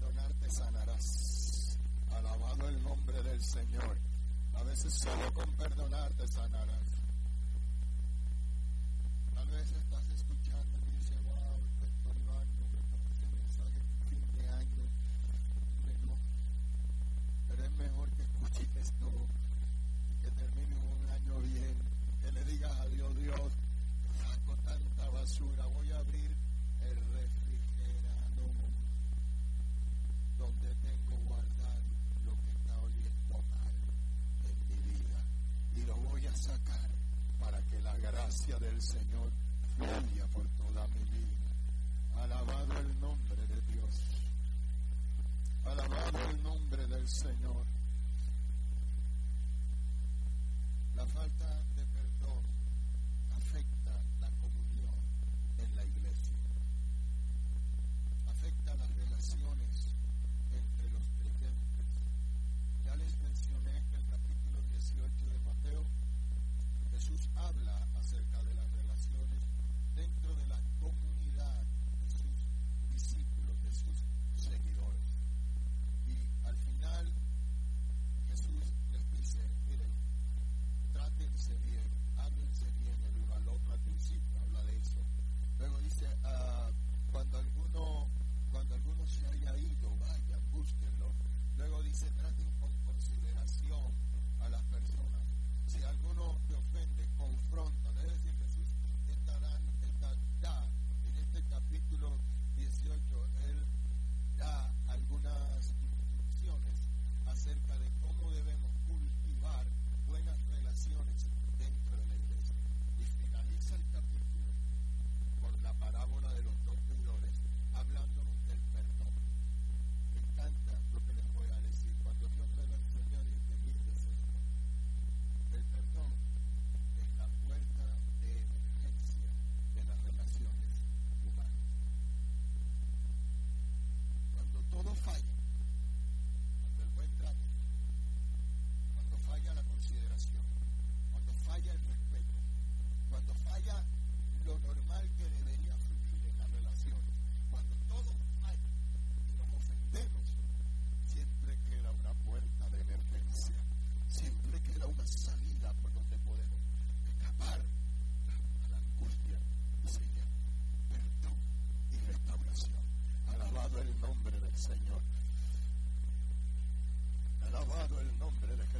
perdonarte 0.00 0.50
sanarás. 0.50 1.78
Alabado 2.10 2.68
el 2.68 2.82
nombre 2.82 3.22
del 3.22 3.42
Señor. 3.42 3.98
A 4.54 4.62
veces 4.64 4.94
solo 4.94 5.32
con 5.34 5.46
perdonarte 5.56 6.26
sanarás. 6.28 6.99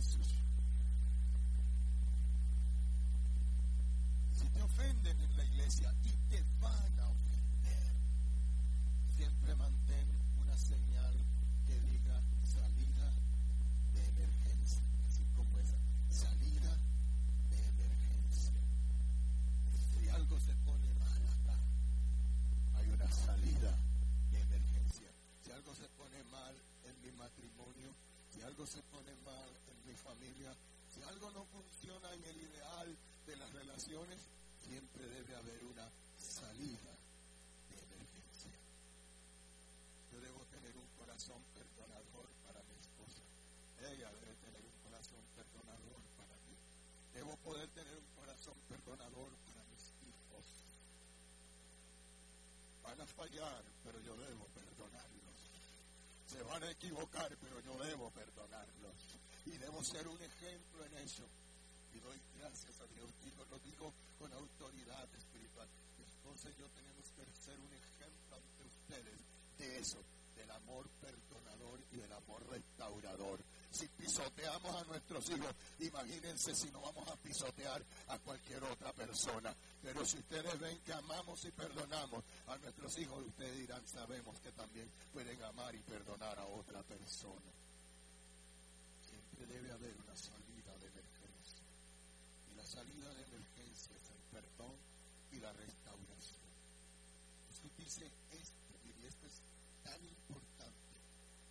This 0.01 0.16
is 0.16 0.49
siempre 33.81 35.09
debe 35.09 35.35
haber 35.37 35.64
una 35.64 35.89
salida 36.20 36.93
de 37.70 37.81
emergencia. 37.81 38.53
Yo 40.12 40.20
debo 40.20 40.45
tener 40.53 40.76
un 40.76 40.87
corazón 40.99 41.41
perdonador 41.55 42.28
para 42.45 42.61
mi 42.68 42.76
esposa. 42.76 43.24
Ella 43.81 44.12
debe 44.12 44.35
tener 44.45 44.61
un 44.61 44.76
corazón 44.85 45.24
perdonador 45.35 46.01
para 46.12 46.37
mí. 46.45 46.57
Debo 47.14 47.37
poder 47.37 47.68
tener 47.70 47.97
un 47.97 48.11
corazón 48.20 48.55
perdonador 48.68 49.33
para 49.49 49.64
mis 49.72 49.85
hijos. 50.05 50.45
Van 52.85 53.01
a 53.01 53.07
fallar, 53.07 53.64
pero 53.83 53.99
yo 54.01 54.14
debo 54.16 54.45
perdonarlos. 54.61 55.41
Se 56.28 56.43
van 56.43 56.62
a 56.64 56.70
equivocar, 56.70 57.35
pero 57.41 57.61
yo 57.61 57.78
debo 57.83 58.11
perdonarlos. 58.11 58.97
Y 59.47 59.57
debo 59.57 59.83
ser 59.83 60.07
un 60.07 60.20
ejemplo 60.20 60.85
en 60.85 60.95
eso. 60.99 61.24
Y 61.95 62.01
doy 62.01 62.20
gracias 62.38 62.80
a 62.80 62.86
Dios. 62.95 63.11
Digo, 63.24 63.45
lo 63.51 63.59
digo 63.61 63.93
con 64.18 64.32
autoridad 64.32 65.09
espiritual. 65.14 65.68
Mi 65.99 66.05
esposa 66.05 66.49
y 66.51 66.61
yo 66.61 66.68
tenemos 66.68 67.07
que 67.16 67.24
ser 67.45 67.59
un 67.59 67.72
ejemplo 67.72 68.36
ante 68.36 68.62
ustedes 68.64 69.20
de 69.59 69.78
eso, 69.78 69.99
del 70.36 70.51
amor 70.51 70.88
perdonador 71.01 71.80
y 71.93 71.97
del 71.97 72.12
amor 72.12 72.47
restaurador. 72.49 73.41
Si 73.70 73.86
pisoteamos 73.86 74.74
a 74.74 74.84
nuestros 74.84 75.30
hijos, 75.30 75.55
imagínense 75.78 76.55
si 76.55 76.70
no 76.72 76.80
vamos 76.80 77.09
a 77.09 77.16
pisotear 77.16 77.82
a 78.09 78.18
cualquier 78.18 78.64
otra 78.64 78.93
persona. 78.93 79.55
Pero 79.82 80.05
si 80.05 80.18
ustedes 80.18 80.59
ven 80.59 80.78
que 80.80 80.93
amamos 80.93 81.45
y 81.45 81.53
perdonamos 81.53 82.24
a 82.49 82.59
nuestros 82.59 82.99
hijos, 82.99 83.24
ustedes 83.24 83.59
dirán, 83.59 83.86
sabemos 83.86 84.38
que 84.41 84.51
también 84.53 84.91
pueden 85.12 85.41
amar 85.45 85.74
y 85.74 85.78
perdonar 85.80 86.38
a 86.38 86.47
otra 86.47 86.82
persona. 86.82 87.51
Siempre 89.09 89.47
debe 89.47 89.72
haber 89.72 89.95
una 89.97 90.16
salida 90.16 90.76
de 90.78 90.86
emergencia. 90.88 91.62
Y 92.51 92.57
la 92.57 92.60
salida 92.71 93.12
de 93.14 93.23
emergencia 93.25 93.97
el 93.97 94.23
perdón 94.31 94.77
y 95.33 95.41
la 95.41 95.53
restauración. 95.53 96.51
Jesús 97.49 97.77
dice 97.77 98.07
esto, 98.31 98.75
y 98.85 99.07
esto 99.07 99.27
es 99.27 99.43
tan 99.83 100.05
importante, 100.05 100.95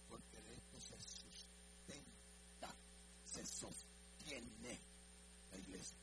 porque 0.08 0.42
de 0.42 0.54
esto 0.54 0.80
se 0.80 0.96
sustenta, 1.02 2.74
se 3.26 3.46
sostiene 3.46 4.80
la 5.52 5.58
iglesia. 5.58 5.98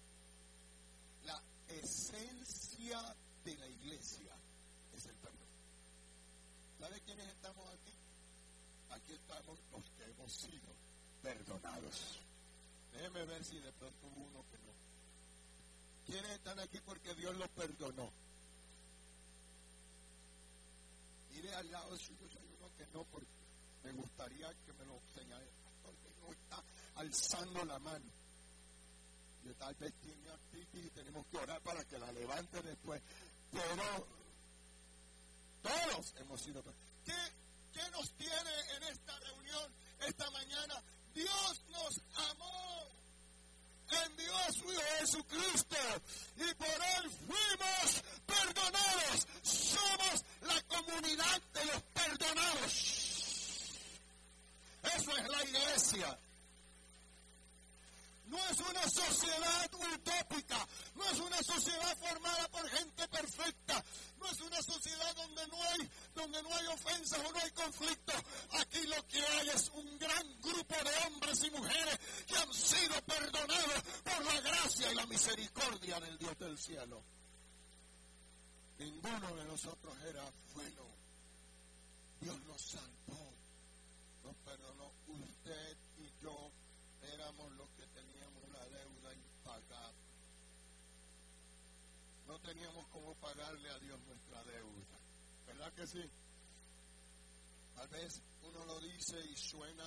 La 1.24 1.42
esencia 1.68 3.16
de 3.42 3.56
la 3.56 3.68
iglesia 3.68 4.36
es 4.92 5.06
el 5.06 5.16
perdón. 5.16 5.48
¿Sabe 6.78 7.00
quiénes 7.00 7.26
estamos 7.28 7.66
aquí? 7.72 7.94
Aquí 8.90 9.12
estamos 9.14 9.58
los 9.72 9.82
que 9.96 10.04
hemos 10.04 10.32
sido 10.32 10.74
perdonados. 11.22 12.20
Déjeme 12.92 13.24
ver 13.24 13.42
si 13.44 13.58
de 13.60 13.72
pronto 13.72 14.06
hubo 14.08 14.26
uno 14.26 14.44
que 14.50 14.58
no. 14.58 14.85
¿Quiénes 16.06 16.30
están 16.30 16.58
aquí 16.60 16.80
porque 16.84 17.14
Dios 17.14 17.36
los 17.36 17.48
perdonó? 17.50 18.10
Mire 21.32 21.54
al 21.54 21.70
lado 21.70 21.92
de 21.92 21.98
suyo, 21.98 22.26
hay 22.38 22.48
uno 22.58 22.70
que 22.78 22.86
no, 22.94 23.04
porque 23.04 23.26
me 23.82 23.92
gustaría 23.92 24.48
que 24.64 24.72
me 24.74 24.84
lo 24.84 25.00
señale. 25.14 25.46
Porque 25.82 26.10
no 26.20 26.32
está 26.32 26.62
alzando 26.94 27.64
la 27.64 27.78
mano. 27.80 28.04
Yo 29.44 29.54
tal 29.56 29.74
vez 29.74 29.92
tiene 30.00 30.30
artritis 30.30 30.86
y 30.86 30.90
tenemos 30.90 31.26
que 31.26 31.38
orar 31.38 31.60
para 31.62 31.84
que 31.84 31.98
la 31.98 32.10
levante 32.12 32.62
después. 32.62 33.02
Pero 33.50 34.06
todos 35.62 36.14
hemos 36.18 36.40
sido. 36.40 36.62
¿Qué, 37.04 37.12
¿Qué 37.72 37.90
nos 37.90 38.10
tiene 38.12 38.50
en 38.76 38.82
esta 38.84 39.18
reunión 39.18 39.72
esta 40.00 40.30
mañana? 40.30 40.82
Dios 41.14 41.62
nos 41.70 42.00
amó 42.30 42.65
envió 43.90 44.36
a 44.36 44.52
su 44.52 44.72
Hijo 44.72 44.82
Jesucristo 44.98 45.76
y 46.36 46.54
por 46.54 46.68
Él 46.68 47.10
fuimos 47.26 48.02
perdonados. 48.26 49.26
Somos 49.42 50.24
la 50.42 50.60
comunidad 50.62 51.42
de 51.54 51.64
los 51.66 51.82
perdonados. 51.94 52.96
Eso 54.82 55.16
es 55.16 55.28
la 55.28 55.44
iglesia. 55.44 56.18
No 58.26 58.38
es 58.50 58.58
una 58.58 58.82
sociedad 58.90 59.70
utópica, 59.72 60.66
no 60.96 61.04
es 61.04 61.20
una 61.20 61.42
sociedad 61.42 61.96
formada 61.98 62.48
por 62.48 62.68
gente 62.68 63.06
perfecta, 63.08 63.84
no 64.18 64.26
es 64.26 64.40
una 64.40 64.62
sociedad 64.62 65.14
donde 65.14 65.46
no 65.46 65.62
hay, 65.62 65.90
donde 66.14 66.42
no 66.42 66.54
hay 66.54 66.66
ofensas 66.66 67.20
o 67.24 67.32
no 67.32 67.38
hay 67.38 67.50
conflicto. 67.52 68.12
Aquí 68.50 68.84
lo 68.86 69.06
que 69.06 69.24
hay 69.24 69.48
es 69.50 69.70
un 69.74 69.98
gran 69.98 70.40
grupo 70.40 70.74
de 70.74 71.06
hombres 71.06 71.44
y 71.44 71.50
mujeres 71.50 71.98
que 72.26 72.36
han 72.36 72.52
sido 72.52 73.00
perdonados 73.02 73.82
por 74.02 74.24
la 74.24 74.40
gracia 74.40 74.90
y 74.90 74.94
la 74.96 75.06
misericordia 75.06 76.00
del 76.00 76.18
Dios 76.18 76.38
del 76.38 76.58
cielo. 76.58 77.02
Ninguno 78.78 79.36
de 79.36 79.44
nosotros 79.44 79.94
era 80.08 80.24
bueno. 80.54 80.82
Dios 82.20 82.40
nos 82.42 82.60
salvó, 82.60 82.95
pagarle 93.26 93.70
a 93.70 93.78
Dios 93.80 94.00
nuestra 94.06 94.40
deuda. 94.44 94.98
¿Verdad 95.46 95.72
que 95.72 95.86
sí? 95.86 96.02
Tal 97.74 97.88
vez 97.88 98.22
uno 98.42 98.64
lo 98.64 98.78
dice 98.78 99.18
y 99.18 99.36
suena 99.36 99.84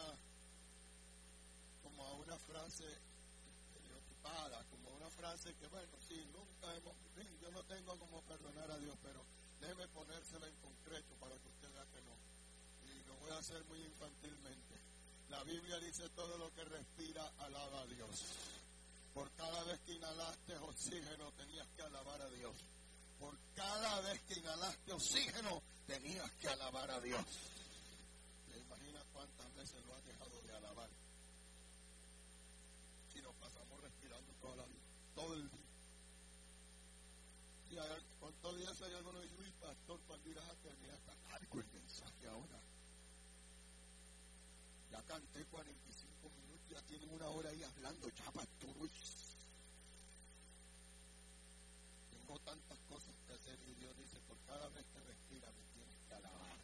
como 1.81 2.03
a 2.03 2.13
una 2.15 2.37
frase 2.37 2.83
estereotipada, 3.73 4.63
como 4.69 4.89
una 4.89 5.09
frase 5.11 5.55
que, 5.55 5.67
bueno, 5.67 5.95
sí, 6.05 6.19
nunca 6.33 6.75
hemos, 6.75 6.93
yo 7.41 7.51
no 7.51 7.63
tengo 7.63 7.97
como 7.97 8.21
perdonar 8.23 8.71
a 8.71 8.77
Dios, 8.77 8.97
pero 9.01 9.23
déjeme 9.61 9.87
ponérsela 9.87 10.45
en 10.45 10.55
concreto 10.59 11.15
para 11.15 11.35
que 11.39 11.47
usted 11.47 11.71
vea 11.71 11.85
que 11.85 12.01
no. 12.01 12.15
Y 12.91 13.07
lo 13.07 13.15
voy 13.19 13.31
a 13.31 13.37
hacer 13.37 13.63
muy 13.65 13.79
infantilmente. 13.79 14.75
La 15.29 15.43
Biblia 15.43 15.79
dice 15.79 16.09
todo 16.09 16.37
lo 16.37 16.53
que 16.53 16.65
respira, 16.65 17.25
alaba 17.39 17.81
a 17.81 17.87
Dios. 17.87 18.25
Por 19.13 19.31
cada 19.31 19.63
vez 19.63 19.79
que 19.85 19.93
inhalaste 19.93 20.57
oxígeno 20.57 21.31
tenías 21.37 21.67
que 21.69 21.83
alabar 21.83 22.21
a 22.21 22.29
Dios. 22.31 22.55
Por 23.19 23.37
cada 23.55 24.01
vez 24.01 24.21
que 24.21 24.39
inhalaste 24.39 24.93
oxígeno 24.93 25.61
tenías 25.85 26.31
que 26.39 26.47
alabar 26.47 26.89
a 26.89 26.99
Dios. 27.01 27.25
¿Te 28.51 28.59
imaginas 28.59 29.03
cuántas 29.13 29.53
veces 29.55 29.85
lo 29.85 29.95
has 29.95 30.05
dejado 30.05 30.41
de 30.41 30.55
alabar? 30.55 30.89
Si 33.13 33.21
nos 33.21 33.35
pasamos 33.35 33.81
respirando 33.81 34.33
toda 34.41 34.55
la 34.55 34.65
todo 35.15 35.33
el 35.33 35.49
día. 35.49 35.59
Y 37.71 37.77
hay, 37.77 38.03
¿Cuántos 38.19 38.57
días 38.57 38.81
hay 38.81 38.93
alguno 38.95 39.19
de 39.19 39.29
Luis, 39.37 39.53
pastor, 39.59 39.99
cuando 40.07 40.29
irás 40.29 40.47
a 40.49 40.55
terminar? 40.55 40.95
Está 40.95 41.13
largo 41.29 41.59
el 41.59 41.67
mensaje 41.67 42.27
ahora. 42.27 42.59
Ya 44.91 45.01
canté 45.03 45.45
45 45.45 46.29
minutos, 46.29 46.69
ya 46.69 46.81
tienen 46.83 47.09
una 47.11 47.27
hora 47.29 47.49
ahí 47.49 47.63
hablando, 47.63 48.09
ya 48.09 48.31
pastor. 48.31 48.75
Uy. 48.79 48.89
Tengo 52.09 52.39
tantas 52.39 52.79
cosas 52.89 53.15
que 53.27 53.33
hacer 53.33 53.59
y 53.67 53.73
Dios 53.75 53.97
dice, 53.97 54.19
por 54.27 54.37
cada 54.49 54.67
vez 54.69 54.85
que 54.87 54.99
respira 55.01 55.51
me 55.51 55.63
tienes 55.73 55.95
que 56.07 56.13
alabar. 56.15 56.57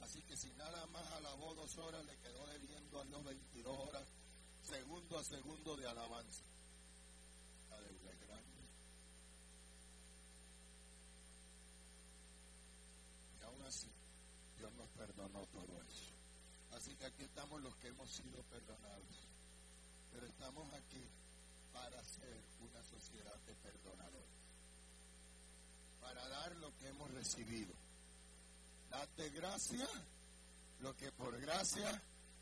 Así 0.00 0.22
que 0.22 0.36
si 0.36 0.50
nada 0.52 0.86
más 0.86 1.04
alabó 1.12 1.52
dos 1.54 1.76
horas, 1.78 2.04
le 2.04 2.16
quedó 2.18 2.46
debiendo 2.46 3.00
a 3.00 3.04
los 3.06 3.24
22 3.24 3.78
horas, 3.78 4.06
segundo 4.62 5.18
a 5.18 5.24
segundo 5.24 5.76
de 5.76 5.88
alabanza. 5.88 6.44
La 7.70 7.80
deuda 7.80 8.12
es 8.12 8.20
grande. 8.20 8.62
Y 13.40 13.42
aún 13.42 13.62
así, 13.62 13.90
Dios 14.56 14.72
nos 14.74 14.88
perdonó 14.90 15.44
todo 15.46 15.82
eso. 15.82 16.14
Así 16.76 16.94
que 16.94 17.06
aquí 17.06 17.24
estamos 17.24 17.60
los 17.60 17.74
que 17.76 17.88
hemos 17.88 18.10
sido 18.10 18.40
perdonados. 18.44 19.26
Pero 20.12 20.26
estamos 20.26 20.72
aquí 20.74 21.08
para 21.72 22.04
ser 22.04 22.40
una 22.60 22.84
sociedad 22.84 23.36
de 23.46 23.54
perdonadores. 23.56 24.43
Para 26.04 26.28
dar 26.28 26.54
lo 26.56 26.70
que 26.76 26.88
hemos 26.88 27.10
recibido. 27.12 27.72
Date 28.90 29.30
gracia 29.30 29.88
lo 30.80 30.94
que 30.96 31.10
por 31.12 31.40
gracia 31.40 31.90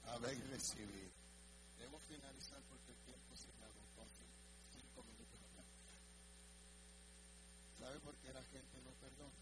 habéis 0.08 0.44
recibido. 0.50 1.12
Debemos 1.78 2.02
finalizar 2.02 2.60
porque 2.68 2.90
el 2.90 2.98
tiempo 3.06 3.36
se 3.36 3.46
me 3.58 3.64
agotó 3.64 4.04
cinco 4.74 5.02
minutos 5.04 5.38
atrás. 5.46 5.66
¿Sabe 7.78 8.00
por 8.00 8.14
qué 8.16 8.32
la 8.32 8.42
gente 8.42 8.82
no 8.84 8.90
perdona? 9.00 9.40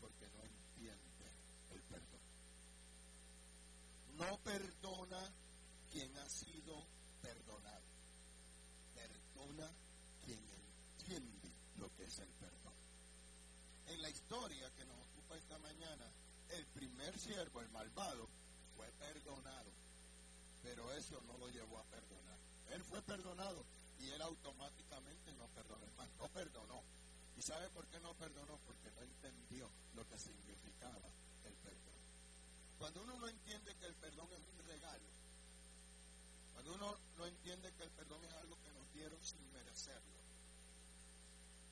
Porque 0.00 0.26
no 0.30 0.42
entiende 0.44 1.26
el 1.74 1.82
perdón. 1.82 2.20
No 4.16 4.38
perdona 4.44 5.22
quien 5.90 6.16
ha 6.18 6.28
sido 6.28 6.86
perdonado. 7.20 7.86
Perdona 8.94 9.68
quien 10.24 10.38
entiende 10.38 11.50
lo 11.78 11.88
es 12.04 12.18
el 12.18 12.28
perdón. 12.28 12.74
En 13.86 14.02
la 14.02 14.10
historia 14.10 14.70
que 14.76 14.84
nos 14.84 14.98
ocupa 14.98 15.36
esta 15.36 15.58
mañana, 15.58 16.06
el 16.50 16.66
primer 16.66 17.18
siervo, 17.18 17.60
el 17.60 17.68
malvado, 17.70 18.28
fue 18.76 18.86
perdonado, 18.98 19.70
pero 20.62 20.92
eso 20.92 21.20
no 21.26 21.38
lo 21.38 21.48
llevó 21.50 21.78
a 21.78 21.84
perdonar. 21.84 22.38
Él 22.70 22.82
fue 22.84 23.02
perdonado 23.02 23.64
y 24.00 24.10
él 24.10 24.22
automáticamente 24.22 25.32
no 25.34 25.46
perdonó, 25.48 25.86
más 25.96 26.08
no 26.18 26.28
perdonó. 26.28 26.82
¿Y 27.36 27.42
sabe 27.42 27.68
por 27.70 27.86
qué 27.88 28.00
no 28.00 28.14
perdonó? 28.14 28.58
Porque 28.66 28.90
no 28.90 29.02
entendió 29.02 29.70
lo 29.94 30.06
que 30.08 30.18
significaba 30.18 31.08
el 31.44 31.54
perdón. 31.54 32.00
Cuando 32.78 33.02
uno 33.02 33.16
no 33.18 33.28
entiende 33.28 33.74
que 33.76 33.86
el 33.86 33.94
perdón 33.94 34.28
es 34.32 34.42
un 34.58 34.66
regalo, 34.66 35.08
cuando 36.52 36.74
uno 36.74 36.98
no 37.16 37.26
entiende 37.26 37.72
que 37.72 37.84
el 37.84 37.90
perdón 37.90 38.24
es 38.24 38.32
algo 38.34 38.56
que 38.62 38.72
nos 38.72 38.92
dieron 38.92 39.18
sin 39.24 39.52
merecerlo, 39.52 40.21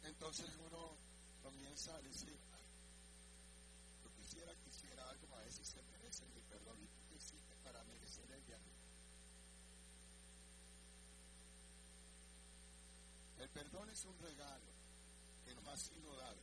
entonces 0.03 0.47
uno 0.67 0.97
comienza 1.43 1.95
a 1.95 2.03
decir, 2.03 2.37
yo 4.03 4.11
quisiera 4.17 4.55
que 4.55 4.69
hiciera 4.71 5.09
algo, 5.09 5.35
a 5.37 5.43
veces 5.43 5.67
se 5.69 5.83
merece 5.83 6.27
mi 6.29 6.41
perdón. 6.43 6.79
¿Y 6.83 6.87
tú 6.87 7.01
qué 7.09 7.17
hiciste 7.17 7.57
para 7.65 7.83
merecer 7.85 8.31
el? 8.31 8.41
El 13.41 13.49
perdón 13.49 13.89
es 13.89 14.05
un 14.05 14.19
regalo 14.19 14.71
que 15.47 15.55
nos 15.55 15.67
ha 15.67 15.77
sido 15.77 16.15
dado 16.17 16.43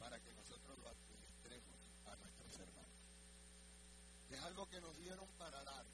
para 0.00 0.18
que 0.20 0.32
nosotros 0.34 0.76
lo 0.78 0.88
administremos 0.88 1.78
a 2.06 2.16
nuestros 2.16 2.58
hermanos. 2.58 3.00
Es 4.30 4.40
algo 4.42 4.68
que 4.68 4.80
nos 4.80 4.98
dieron 4.98 5.28
para 5.38 5.62
dar, 5.62 5.86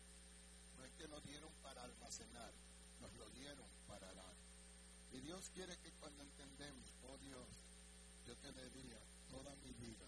no 0.79 0.85
es 0.85 0.93
que 0.93 1.09
nos 1.09 1.23
dieron 1.25 1.53
para 1.63 1.83
almacenar, 1.83 2.53
nos 3.01 3.13
lo 3.15 3.29
dieron 3.31 3.69
para 3.87 4.13
dar. 4.15 4.40
Y 5.13 5.21
Dios 5.21 5.51
quiere 5.55 5.77
que 5.79 5.91
cuando 5.93 6.23
entendemos, 6.23 6.87
oh 7.09 7.19
Dios, 7.19 7.49
yo 8.27 8.37
te 8.37 8.53
diría, 8.53 8.99
toda 9.29 9.55
mi 9.57 9.73
vida, 9.73 10.07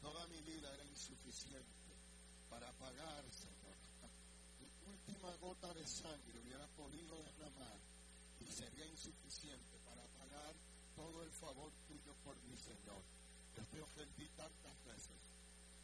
toda 0.00 0.26
mi 0.28 0.40
vida 0.42 0.72
era 0.74 0.84
insuficiente 0.84 1.76
para 2.50 2.70
pagar, 2.72 3.24
Señor. 3.32 3.76
Mi 4.60 4.92
última 4.92 5.34
gota 5.36 5.72
de 5.74 5.86
sangre 5.86 6.38
hubiera 6.40 6.66
podido 6.76 7.22
derramar 7.22 7.78
y 8.40 8.52
sería 8.52 8.86
insuficiente 8.86 9.78
para 9.84 10.02
pagar 10.18 10.54
todo 10.94 11.22
el 11.22 11.30
favor 11.30 11.72
tuyo 11.88 12.14
por 12.24 12.36
mi 12.44 12.56
Señor. 12.56 13.02
Yo 13.56 13.64
te 13.64 13.80
ofendí 13.80 14.28
tantas 14.36 14.84
veces 14.84 15.20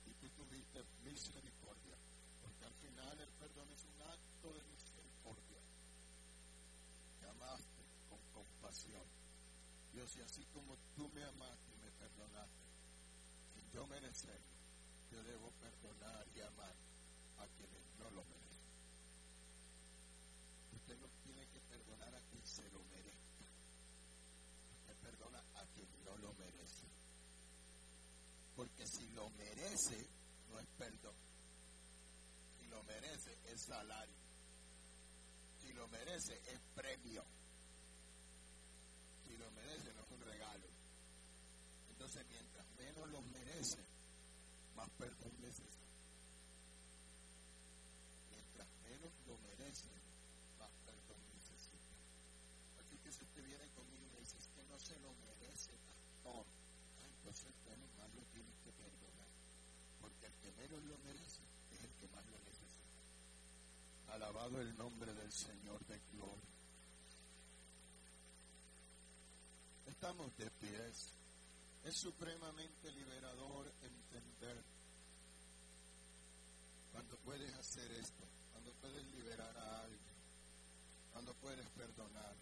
y 0.06 0.12
tú 0.20 0.28
tuviste 0.36 0.84
misericordia, 1.04 1.96
porque 2.42 2.64
al 2.64 2.74
final 2.74 3.20
el 3.20 3.32
perdón 3.40 3.68
es 3.72 3.84
un 3.84 4.02
acto 4.02 4.52
de 4.52 4.62
misericordia. 4.72 5.60
Me 7.20 7.28
compasión. 8.72 9.04
Dios, 9.92 10.16
y 10.16 10.20
así 10.22 10.44
como 10.46 10.76
tú 10.96 11.08
me 11.10 11.22
amaste 11.24 11.72
y 11.74 11.84
me 11.84 11.90
perdonaste, 11.92 12.64
sin 13.52 13.70
yo 13.70 13.86
merecerlo, 13.86 14.46
yo 15.10 15.22
debo 15.24 15.50
perdonar 15.60 16.26
y 16.34 16.40
amar 16.40 16.74
a 17.38 17.46
quienes 17.48 17.84
no 17.98 18.10
lo 18.10 18.24
merecen. 18.24 18.72
Usted 20.72 20.98
no 20.98 21.08
tiene 21.22 21.46
que 21.48 21.60
perdonar 21.60 22.14
a 22.14 22.20
quien 22.22 22.46
se 22.46 22.62
lo 22.70 22.82
merezca. 22.84 23.44
Usted 24.80 24.96
perdona 25.02 25.38
a 25.56 25.66
quien 25.66 25.88
no 26.04 26.16
lo 26.16 26.32
merece. 26.34 26.86
Porque 28.56 28.86
si 28.86 29.06
lo 29.10 29.28
merece, 29.30 30.06
no 30.48 30.58
es 30.58 30.68
perdón. 30.78 31.16
Si 32.58 32.66
lo 32.68 32.82
merece, 32.84 33.36
es 33.44 33.60
salario. 33.66 34.16
Si 35.60 35.72
lo 35.74 35.86
merece, 35.88 36.40
es 36.46 36.60
premio. 36.74 37.22
Lo 39.42 39.50
merece, 39.50 39.92
no 39.94 40.02
es 40.02 40.10
un 40.12 40.20
regalo. 40.20 40.66
Entonces, 41.90 42.24
mientras 42.30 42.66
menos 42.78 43.10
lo 43.10 43.22
merece, 43.22 43.82
más 44.76 44.88
perdón 44.90 45.32
necesita. 45.40 45.82
Mientras 48.30 48.68
menos 48.86 49.12
lo 49.26 49.34
merece, 49.38 49.90
más 50.60 50.70
perdón 50.86 51.18
necesita. 51.34 51.90
Así 52.78 52.96
que 53.02 53.10
si 53.10 53.24
usted 53.24 53.44
viene 53.44 53.66
conmigo 53.74 54.14
y 54.14 54.20
dice, 54.20 54.36
que 54.54 54.62
no 54.70 54.78
se 54.78 54.94
lo 55.00 55.10
merece, 55.26 55.74
pastor, 55.90 56.46
ah, 56.46 57.06
entonces 57.10 57.50
bueno, 57.66 57.82
más 57.98 58.14
lo 58.14 58.22
tiene 58.30 58.52
que 58.62 58.70
perdonar. 58.78 59.30
Porque 60.00 60.26
el 60.26 60.34
que 60.38 60.52
menos 60.52 60.84
lo 60.84 60.98
merece 60.98 61.42
es 61.74 61.82
el 61.82 61.90
que 61.98 62.06
más 62.14 62.24
lo 62.30 62.38
necesita. 62.46 64.14
Alabado 64.14 64.60
el 64.60 64.76
nombre 64.78 65.12
del 65.12 65.32
Señor 65.32 65.84
de 65.86 65.98
gloria. 66.14 66.51
Estamos 70.02 70.36
de 70.36 70.50
pies. 70.58 71.12
Es 71.84 71.94
supremamente 71.94 72.90
liberador 72.90 73.70
entender 73.80 74.56
cuando 76.90 77.16
puedes 77.18 77.54
hacer 77.54 77.88
esto, 77.92 78.24
cuando 78.50 78.72
puedes 78.80 79.06
liberar 79.14 79.56
a 79.56 79.82
alguien, 79.84 80.16
cuando 81.12 81.32
puedes 81.34 81.64
perdonar, 81.68 82.34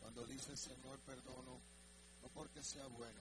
cuando 0.00 0.26
dices 0.26 0.58
Señor 0.58 0.98
perdono, 1.06 1.60
no 2.20 2.28
porque 2.34 2.64
sea 2.64 2.88
bueno, 2.88 3.20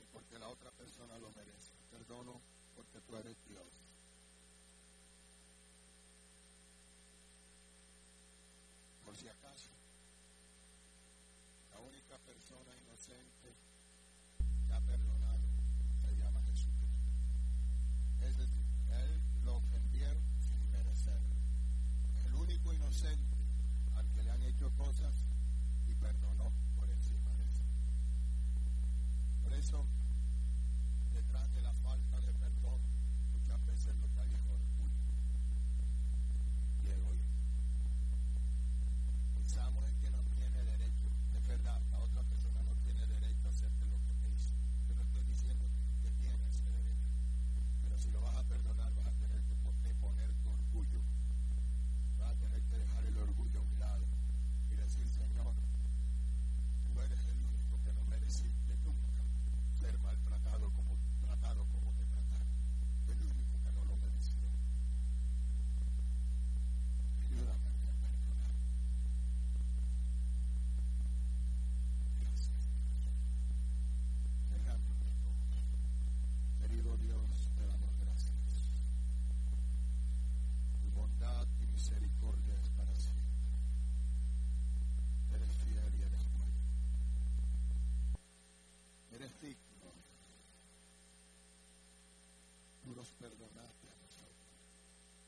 ni 0.00 0.04
porque 0.12 0.36
la 0.36 0.48
otra 0.48 0.72
persona 0.72 1.16
lo 1.18 1.30
merece, 1.30 1.70
perdono 1.92 2.40
porque 2.74 3.00
tú 3.06 3.16
eres 3.18 3.36
Dios. 3.46 3.68
Por 9.04 9.16
si 9.16 9.28
acaso, 9.28 9.78
la 11.78 11.84
única 11.84 12.17
persona 12.28 12.76
inocente 12.84 13.56
que 14.66 14.72
ha 14.74 14.80
perdonado 14.80 15.48
se 16.04 16.14
llama 16.16 16.42
Jesucristo. 16.42 17.08
Es 18.20 18.36
decir, 18.36 18.66
él 19.00 19.20
lo 19.44 19.56
ofendieron 19.56 20.22
sin 20.44 20.70
merecerlo. 20.70 21.36
El 22.26 22.34
único 22.34 22.74
inocente 22.74 23.38
al 23.96 24.06
que 24.12 24.22
le 24.22 24.30
han 24.30 24.42
hecho 24.42 24.70
cosas 24.76 25.14
y 25.88 25.94
perdonó 25.94 26.52
por 26.76 26.90
encima 26.90 27.32
de 27.32 27.44
eso. 27.44 27.64
Por 29.42 29.52
eso, 29.54 29.86
detrás 31.14 31.50
de 31.54 31.62
la 31.62 31.72
falta 31.72 32.20
de 32.20 32.32
perdón, 32.34 32.80
muchas 33.32 33.64
veces 33.64 33.96
lo 33.96 34.12
que 34.12 34.20
hay 34.20 34.34
es 34.34 34.44
orgullo 34.52 35.00
y 36.84 36.88
egoísmo. 36.88 37.40
Pensamos 39.34 39.88
en 39.88 39.98
que 40.00 40.10
no 40.10 40.22
tiene 40.36 40.62
derecho, 40.62 41.08
es 41.34 41.46
verdad, 41.46 41.80
la 41.90 42.00
otra 42.00 42.22
persona 42.24 42.62
no 42.62 42.74
tiene 42.84 43.06
derecho 43.06 43.46
a 43.46 43.50
hacerte 43.50 43.86
lo 43.86 43.96
que 44.04 44.14
te 44.20 44.28
hizo. 44.28 44.52
Yo 44.88 44.94
no 44.94 45.02
estoy 45.02 45.22
diciendo 45.24 45.64
que 46.02 46.10
tiene 46.12 46.48
ese 46.48 46.64
derecho, 46.70 47.08
pero 47.82 47.98
si 47.98 48.10
lo 48.10 48.20
vas 48.20 48.36
a 48.36 48.44
perdonar, 48.44 48.92
vas 48.94 49.06
a 49.06 49.12
tener 49.12 49.40
que 49.42 49.54
poner 49.94 50.30
tu 50.42 50.50
orgullo, 50.50 51.00
vas 52.18 52.30
a 52.30 52.34
tener 52.36 52.62
que 52.62 52.76
dejar 52.76 53.04
el 53.06 53.16
orgullo 53.18 53.60
a 53.60 53.62
un 53.62 53.78
lado 53.78 54.04
y 54.70 54.74
decir, 54.76 55.08
Señor, 55.08 55.54
tú 56.86 57.00
eres 57.00 57.20
el 57.26 57.42
único 57.42 57.82
que 57.84 57.92
no 57.94 58.04
mereciste 58.04 58.76
nunca 58.84 59.22
ser 59.80 59.98
maltratado 60.00 60.70
como 60.72 60.96
tratado 61.20 61.64
como 61.72 61.92
te 61.92 62.04
trataron. 62.04 62.48
El 63.08 63.22
único 63.22 63.58
que 63.64 63.72
no 63.72 63.84
lo 63.84 63.96
mereció. 63.96 64.44
Ayúdame 67.20 67.68
a 67.68 67.92
perdonar. 68.02 68.56
Gracias. 72.20 72.62
Dejando 74.50 74.92
todo. 74.98 75.30
Querido 76.60 76.96
Dios, 76.98 77.28
te 77.56 77.66
damos 77.66 77.92
gracias. 78.00 78.44
Tu 80.82 80.90
bondad 80.90 81.46
y 81.60 81.66
misericordia 81.66 82.54
es 82.62 82.68
para 82.70 82.94
siempre. 82.94 83.24
Eres 85.34 85.52
fiel 85.64 85.92
y 85.98 86.02
eres 86.02 86.24
bueno. 86.32 86.58
Eres 89.12 89.32
digno. 89.40 89.68
Perdonaste 93.18 93.86
a 93.88 93.96
nosotros 93.98 94.48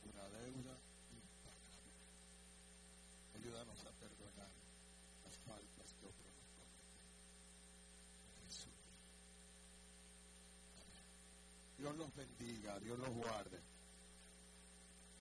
una 0.07 0.29
deuda 0.39 0.75
impagable. 1.11 1.91
Ayúdanos 3.35 3.81
a 3.85 3.91
perdonar 3.99 4.51
las 5.25 5.37
faltas 5.47 5.89
que 5.99 6.07
otros 6.07 6.31
nos 6.31 6.51
cometen. 6.55 6.91
En 8.27 8.47
Jesús. 8.47 8.79
Dios 11.79 11.97
los 11.97 12.15
bendiga, 12.15 12.79
Dios 12.81 12.99
los 12.99 13.11
guarde. 13.11 13.61